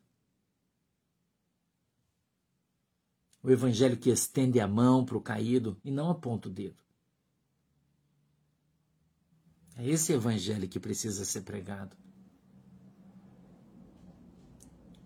[3.42, 6.76] O evangelho que estende a mão para o caído e não aponta o dedo.
[9.74, 11.96] É esse evangelho que precisa ser pregado.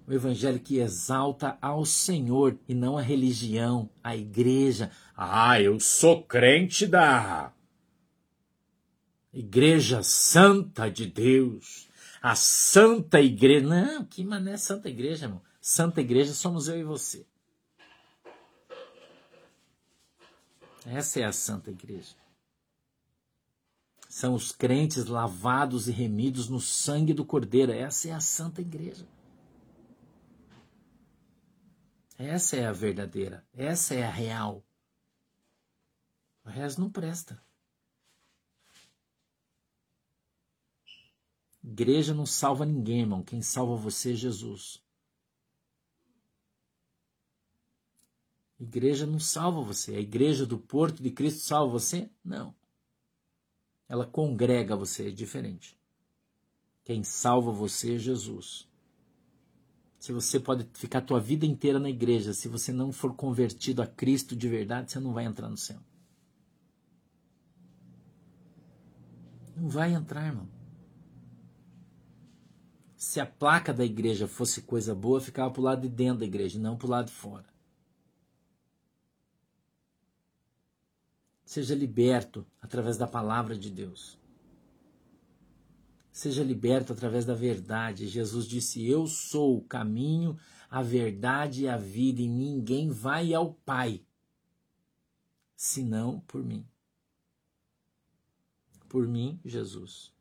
[0.08, 4.90] O evangelho que exalta ao Senhor e não a religião, a igreja.
[5.16, 7.52] Ah, eu sou crente da
[9.32, 11.88] Igreja Santa de Deus
[12.20, 13.66] a Santa Igreja.
[13.66, 15.42] Não, que mané Santa Igreja, irmão.
[15.60, 17.26] Santa Igreja somos eu e você.
[20.86, 22.16] Essa é a Santa Igreja.
[24.08, 27.70] São os crentes lavados e remidos no sangue do Cordeiro.
[27.70, 29.06] Essa é a Santa Igreja.
[32.18, 33.46] Essa é a verdadeira.
[33.54, 34.64] Essa é a real.
[36.44, 37.40] O resto não presta.
[41.62, 43.22] Igreja não salva ninguém, irmão.
[43.22, 44.82] Quem salva você é Jesus.
[48.58, 49.94] Igreja não salva você.
[49.94, 52.11] A igreja do Porto de Cristo salva você?
[52.24, 52.54] Não.
[53.88, 55.78] Ela congrega você, é diferente.
[56.84, 58.68] Quem salva você é Jesus.
[59.98, 63.82] Se você pode ficar a tua vida inteira na igreja, se você não for convertido
[63.82, 65.78] a Cristo de verdade, você não vai entrar no céu.
[69.54, 70.59] Não vai entrar, irmão.
[73.01, 76.26] Se a placa da igreja fosse coisa boa, ficava para o lado de dentro da
[76.26, 77.46] igreja, não para o lado de fora.
[81.42, 84.18] Seja liberto através da palavra de Deus.
[86.12, 88.07] Seja liberto através da verdade.
[88.07, 90.38] Jesus disse: Eu sou o caminho,
[90.68, 94.05] a verdade e a vida, e ninguém vai ao Pai
[95.57, 96.68] senão por mim.
[98.90, 100.19] Por mim, Jesus.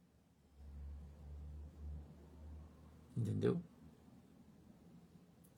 [3.20, 3.61] Entendeu?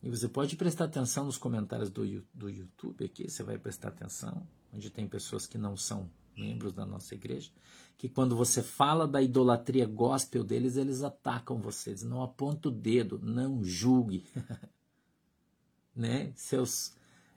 [0.02, 2.04] E você pode prestar atenção nos comentários do,
[2.34, 6.88] do YouTube aqui, você vai prestar atenção, onde tem pessoas que não são membros da
[6.88, 7.52] nossa igreja,
[8.00, 12.02] que quando você fala da idolatria gospel deles, eles atacam vocês.
[12.02, 14.26] Não aponta o dedo, não julgue.
[15.96, 16.34] né?
[16.36, 16.96] Seus,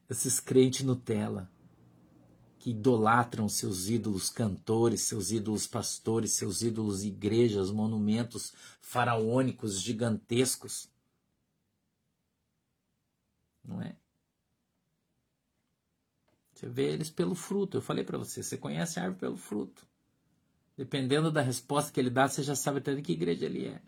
[0.09, 1.51] esses crentes Nutella
[2.65, 10.89] que idolatram seus ídolos cantores, seus ídolos pastores, seus ídolos igrejas, monumentos faraônicos gigantescos.
[13.62, 13.95] Não é?
[16.55, 17.77] Você vê eles pelo fruto.
[17.77, 19.87] Eu falei para você, você conhece a árvore pelo fruto.
[20.75, 23.83] Dependendo da resposta que ele dá, você já sabe até de que igreja ele é.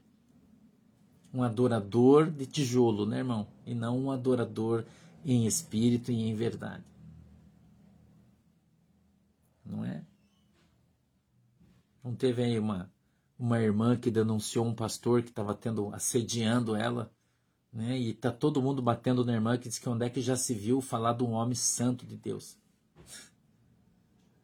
[1.32, 3.48] Um adorador de tijolo, né, irmão?
[3.64, 4.84] E não um adorador
[5.24, 6.84] em espírito e em verdade.
[9.68, 10.02] Não é?
[12.06, 12.88] Não teve aí uma,
[13.36, 17.12] uma irmã que denunciou um pastor que estava tendo assediando ela,
[17.72, 17.98] né?
[17.98, 20.54] E tá todo mundo batendo na irmã que diz que onde é que já se
[20.54, 22.56] viu falar de um homem santo de Deus.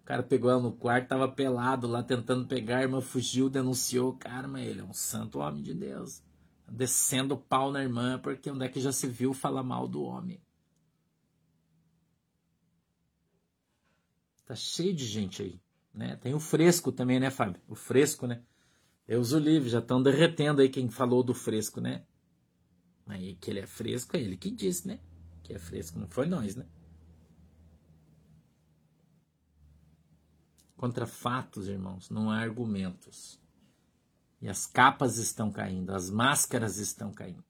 [0.00, 4.12] O cara pegou ela no quarto, tava pelado lá tentando pegar, a irmã fugiu, denunciou
[4.16, 6.20] cara, mas ele é um santo homem de Deus.
[6.68, 10.02] Descendo o pau na irmã, porque onde é que já se viu falar mal do
[10.02, 10.42] homem?
[14.44, 15.60] Tá cheio de gente aí,
[15.92, 16.16] né?
[16.16, 17.60] Tem o fresco também, né, Fábio?
[17.68, 18.42] O fresco, né?
[19.06, 22.04] Deus o livre, já estão derretendo aí quem falou do fresco, né?
[23.06, 25.00] Aí que ele é fresco, é ele que disse, né?
[25.42, 26.66] Que é fresco, não foi nós, né?
[30.76, 33.40] Contra fatos, irmãos, não há argumentos.
[34.40, 37.44] E as capas estão caindo, as máscaras estão caindo.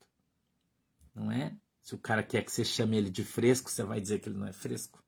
[1.14, 1.56] Não é?
[1.82, 4.38] Se o cara quer que você chame ele de fresco, você vai dizer que ele
[4.38, 5.01] não é fresco?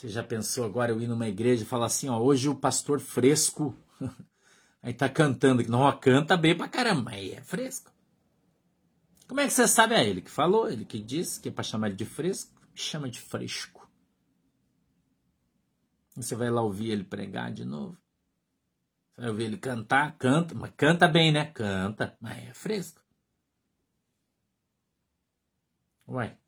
[0.00, 3.00] Você já pensou agora eu ir numa igreja e falar assim, ó, hoje o pastor
[3.00, 3.76] fresco
[4.82, 7.92] aí tá cantando, que não canta bem pra caramba, aí é fresco.
[9.28, 9.94] Como é que você sabe?
[9.94, 13.10] É ele que falou, ele que disse que é pra chamar ele de fresco, chama
[13.10, 13.86] de fresco.
[16.16, 17.98] Você vai lá ouvir ele pregar de novo.
[19.12, 21.44] Você vai ouvir ele cantar, canta, mas canta bem, né?
[21.52, 23.02] Canta, mas é fresco.
[26.08, 26.39] Ué,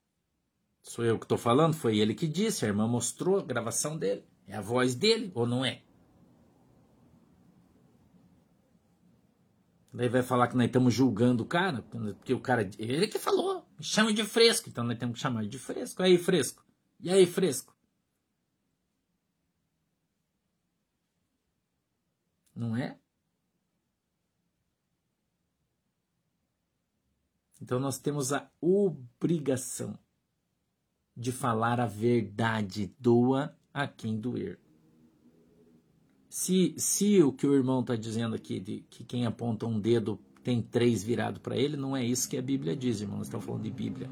[0.83, 1.75] sou eu que estou falando?
[1.75, 4.25] Foi ele que disse, a irmã mostrou a gravação dele.
[4.47, 5.83] É a voz dele ou não é?
[9.95, 13.67] Daí vai falar que nós estamos julgando o cara, porque o cara, ele que falou,
[13.81, 16.03] chama de fresco, então nós temos que chamar de fresco.
[16.03, 16.65] Aí, fresco.
[16.99, 17.77] E aí, fresco?
[22.55, 22.99] Não é?
[27.61, 29.99] Então nós temos a obrigação
[31.17, 34.59] de falar a verdade, doa a quem doer.
[36.29, 40.19] Se, se o que o irmão está dizendo aqui, de que quem aponta um dedo
[40.43, 43.19] tem três virado para ele, não é isso que a Bíblia diz, irmão.
[43.19, 44.09] Nós estamos falando de Bíblia.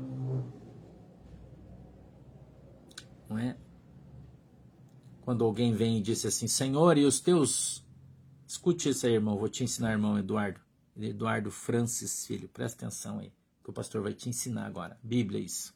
[3.28, 3.56] Não é?
[5.22, 7.84] Quando alguém vem e diz assim, Senhor, e os teus
[8.50, 9.38] Escute isso aí, irmão.
[9.38, 10.60] Vou te ensinar, irmão Eduardo.
[10.96, 12.48] Eduardo Francis Filho.
[12.48, 13.32] Presta atenção aí.
[13.62, 14.98] Que o pastor vai te ensinar agora.
[15.04, 15.72] Bíblia, isso.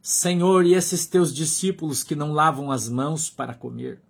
[0.00, 4.00] Senhor, e esses teus discípulos que não lavam as mãos para comer?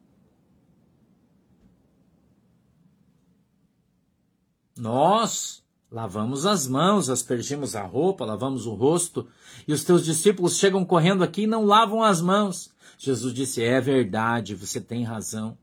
[4.76, 9.26] Nós lavamos as mãos, aspergimos a roupa, lavamos o rosto,
[9.66, 12.70] e os teus discípulos chegam correndo aqui e não lavam as mãos.
[12.96, 15.58] Jesus disse: É verdade, você tem razão.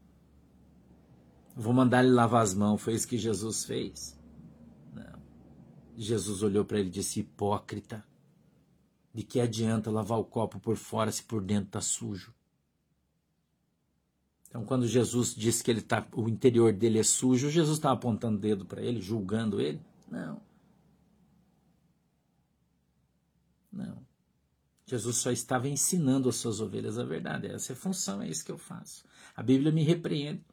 [1.56, 2.82] Vou mandar ele lavar as mãos.
[2.82, 4.20] Foi isso que Jesus fez?
[4.94, 5.22] Não.
[5.96, 8.04] Jesus olhou para ele e disse: Hipócrita.
[9.16, 12.34] De que adianta lavar o copo por fora se por dentro está sujo?
[14.50, 18.38] Então, quando Jesus disse que ele tá, o interior dele é sujo, Jesus estava apontando
[18.38, 19.80] o dedo para ele, julgando ele?
[20.12, 20.42] Não.
[23.72, 24.06] Não.
[24.86, 27.48] Jesus só estava ensinando as suas ovelhas a verdade.
[27.48, 29.06] Essa é a função, é isso que eu faço.
[29.34, 30.44] A Bíblia me repreende.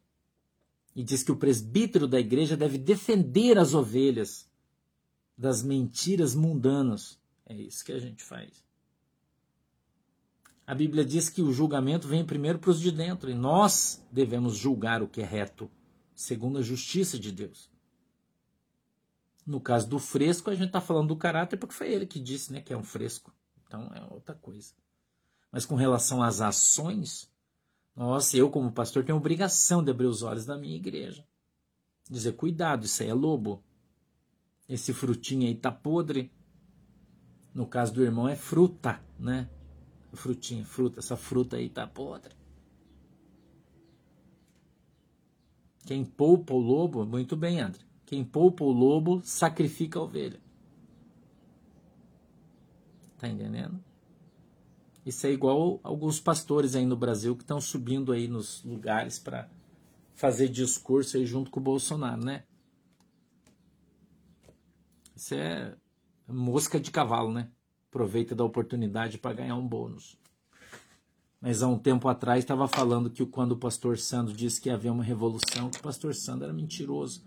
[0.94, 4.48] E diz que o presbítero da igreja deve defender as ovelhas
[5.36, 7.20] das mentiras mundanas.
[7.46, 8.64] É isso que a gente faz.
[10.66, 14.56] A Bíblia diz que o julgamento vem primeiro para os de dentro e nós devemos
[14.56, 15.70] julgar o que é reto,
[16.14, 17.70] segundo a justiça de Deus.
[19.44, 22.52] No caso do fresco, a gente está falando do caráter porque foi ele que disse
[22.52, 23.34] né, que é um fresco.
[23.66, 24.72] Então é outra coisa.
[25.50, 27.28] Mas com relação às ações,
[27.94, 31.26] nossa, eu como pastor tenho obrigação de abrir os olhos da minha igreja.
[32.08, 33.62] Dizer, cuidado, isso aí é lobo.
[34.68, 36.30] Esse frutinho aí tá podre.
[37.54, 39.48] No caso do irmão é fruta, né?
[40.14, 42.34] Frutinha, fruta, essa fruta aí tá podre.
[45.84, 47.82] Quem poupa o lobo, muito bem, André.
[48.06, 50.40] Quem poupa o lobo sacrifica a ovelha.
[53.18, 53.82] Tá entendendo?
[55.04, 59.48] Isso é igual alguns pastores aí no Brasil que estão subindo aí nos lugares para
[60.14, 62.44] fazer discurso aí junto com o Bolsonaro, né?
[65.16, 65.76] Isso é
[66.32, 67.48] mosca de cavalo, né?
[67.88, 70.18] Aproveita da oportunidade para ganhar um bônus.
[71.40, 74.74] Mas há um tempo atrás estava falando que quando o pastor Sandro disse que ia
[74.74, 77.24] haver uma revolução, que o pastor Sandro era mentiroso.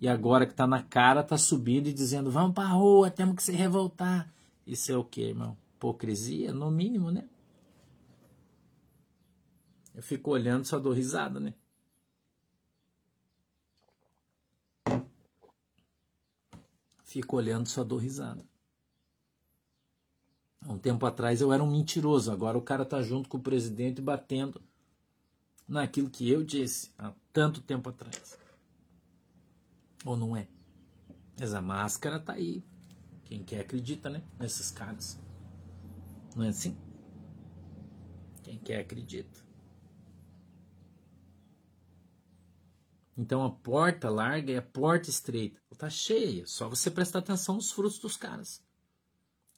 [0.00, 3.34] E agora que está na cara, está subindo e dizendo: vamos para a rua, temos
[3.34, 4.32] que se revoltar.
[4.66, 5.56] Isso é o que, irmão?
[5.76, 7.24] Hipocrisia, no mínimo, né?
[9.94, 11.54] Eu fico olhando só dou risada, né?
[17.16, 18.44] Fico olhando só dou risada.
[20.60, 23.42] Há um tempo atrás eu era um mentiroso, agora o cara tá junto com o
[23.42, 24.60] presidente batendo
[25.66, 28.38] naquilo que eu disse há tanto tempo atrás.
[30.04, 30.46] Ou não é?
[31.40, 32.62] Mas a máscara tá aí.
[33.24, 34.22] Quem quer acredita, né?
[34.38, 35.18] Nesses caras.
[36.36, 36.76] Não é assim?
[38.42, 39.40] Quem quer acredita.
[43.16, 45.60] Então a porta larga e a porta estreita.
[45.78, 46.44] Tá cheia.
[46.46, 48.62] Só você prestar atenção nos frutos dos caras.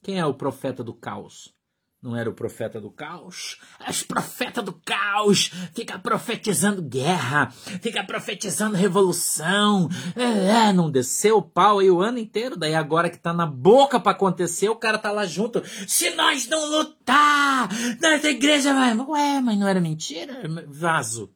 [0.01, 1.53] Quem é o profeta do caos?
[2.01, 3.59] Não era o profeta do caos?
[3.89, 7.51] Os profeta do caos fica profetizando guerra,
[7.81, 9.89] fica profetizando revolução.
[10.15, 13.45] É, é, não desceu o pau aí o ano inteiro, daí agora que tá na
[13.45, 15.61] boca para acontecer, o cara tá lá junto.
[15.89, 17.67] Se nós não lutar,
[18.01, 18.97] nossa igreja vai.
[18.97, 21.29] Ué, mas não era mentira, vaso?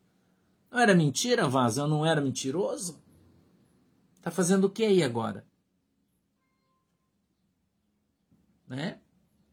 [0.74, 1.82] Não era mentira, vaso?
[1.82, 2.99] Eu não era mentiroso?
[4.24, 5.45] Tá fazendo o que aí agora?
[8.67, 8.99] Né?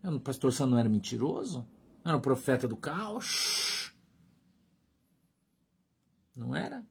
[0.02, 1.68] O pastor Sandro não era mentiroso?
[2.02, 3.92] Era o profeta do caos?
[6.34, 6.82] Não era?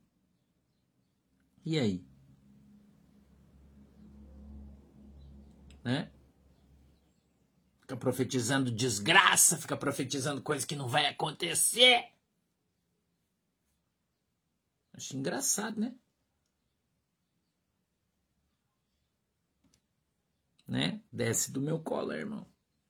[1.65, 2.05] E aí?
[5.83, 6.11] Né?
[7.79, 12.18] Fica profetizando desgraça, fica profetizando coisa que não vai acontecer.
[14.99, 15.95] Acho engraçado, né?
[20.67, 21.01] Né?
[21.09, 22.45] Desce do meu colo, irmão.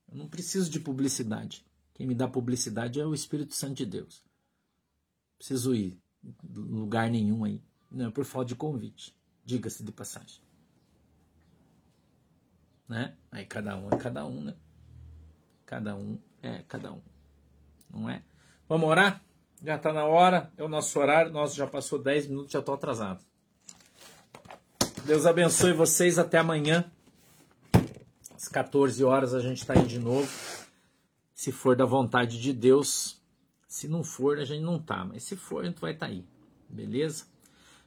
[0.07, 1.63] Eu não preciso de publicidade.
[1.93, 4.25] Quem me dá publicidade é o Espírito Santo de Deus.
[5.37, 6.01] Preciso ir
[6.51, 7.63] lugar nenhum aí.
[7.91, 9.15] Não é por falta de convite.
[9.45, 10.41] Diga-se de passagem.
[12.87, 13.15] Né?
[13.31, 14.57] Aí cada um é cada um, né?
[15.63, 17.03] Cada um é cada um.
[17.87, 18.25] Não é?
[18.67, 19.23] Vamos orar?
[19.63, 21.31] Já está na hora, é o nosso horário.
[21.31, 23.23] Nossa, já passou 10 minutos, já estou atrasado.
[25.05, 26.17] Deus abençoe vocês.
[26.17, 26.89] Até amanhã.
[28.35, 30.29] Às 14 horas a gente está aí de novo.
[31.33, 33.19] Se for da vontade de Deus.
[33.67, 35.03] Se não for, a gente não tá.
[35.03, 36.25] Mas se for, a gente vai estar tá aí.
[36.69, 37.25] Beleza?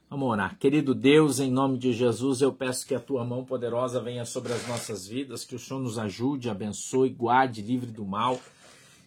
[0.09, 0.57] Vamos orar.
[0.59, 4.53] Querido Deus, em nome de Jesus, eu peço que a tua mão poderosa venha sobre
[4.53, 8.39] as nossas vidas, que o Senhor nos ajude, abençoe, guarde, livre do mal.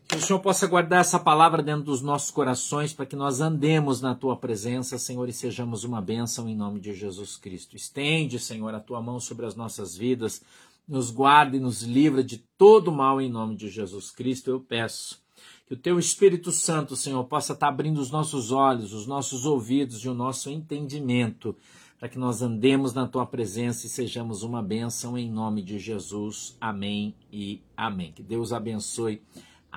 [0.08, 4.00] Que o Senhor possa guardar essa palavra dentro dos nossos corações para que nós andemos
[4.00, 7.76] na tua presença, Senhor, e sejamos uma bênção em nome de Jesus Cristo.
[7.76, 10.42] Estende, Senhor, a tua mão sobre as nossas vidas
[10.88, 14.50] nos guarda e nos livra de todo mal em nome de Jesus Cristo.
[14.50, 15.20] Eu peço
[15.66, 20.04] que o teu Espírito Santo, Senhor, possa estar abrindo os nossos olhos, os nossos ouvidos
[20.04, 21.56] e o nosso entendimento,
[21.98, 26.56] para que nós andemos na tua presença e sejamos uma bênção em nome de Jesus.
[26.60, 28.12] Amém e amém.
[28.12, 29.20] Que Deus abençoe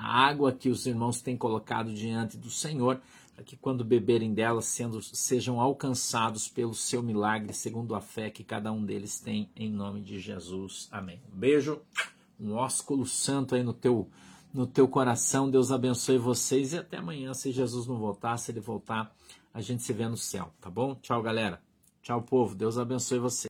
[0.00, 3.00] a água que os irmãos têm colocado diante do Senhor
[3.34, 8.42] para que quando beberem dela sendo, sejam alcançados pelo seu milagre, segundo a fé que
[8.42, 10.88] cada um deles tem, em nome de Jesus.
[10.90, 11.20] Amém.
[11.30, 11.80] Um beijo,
[12.38, 14.08] um ósculo santo aí no teu,
[14.52, 15.50] no teu coração.
[15.50, 19.14] Deus abençoe vocês e até amanhã, se Jesus não voltar, se ele voltar,
[19.52, 20.94] a gente se vê no céu, tá bom?
[20.94, 21.60] Tchau, galera.
[22.02, 22.54] Tchau, povo.
[22.54, 23.38] Deus abençoe você.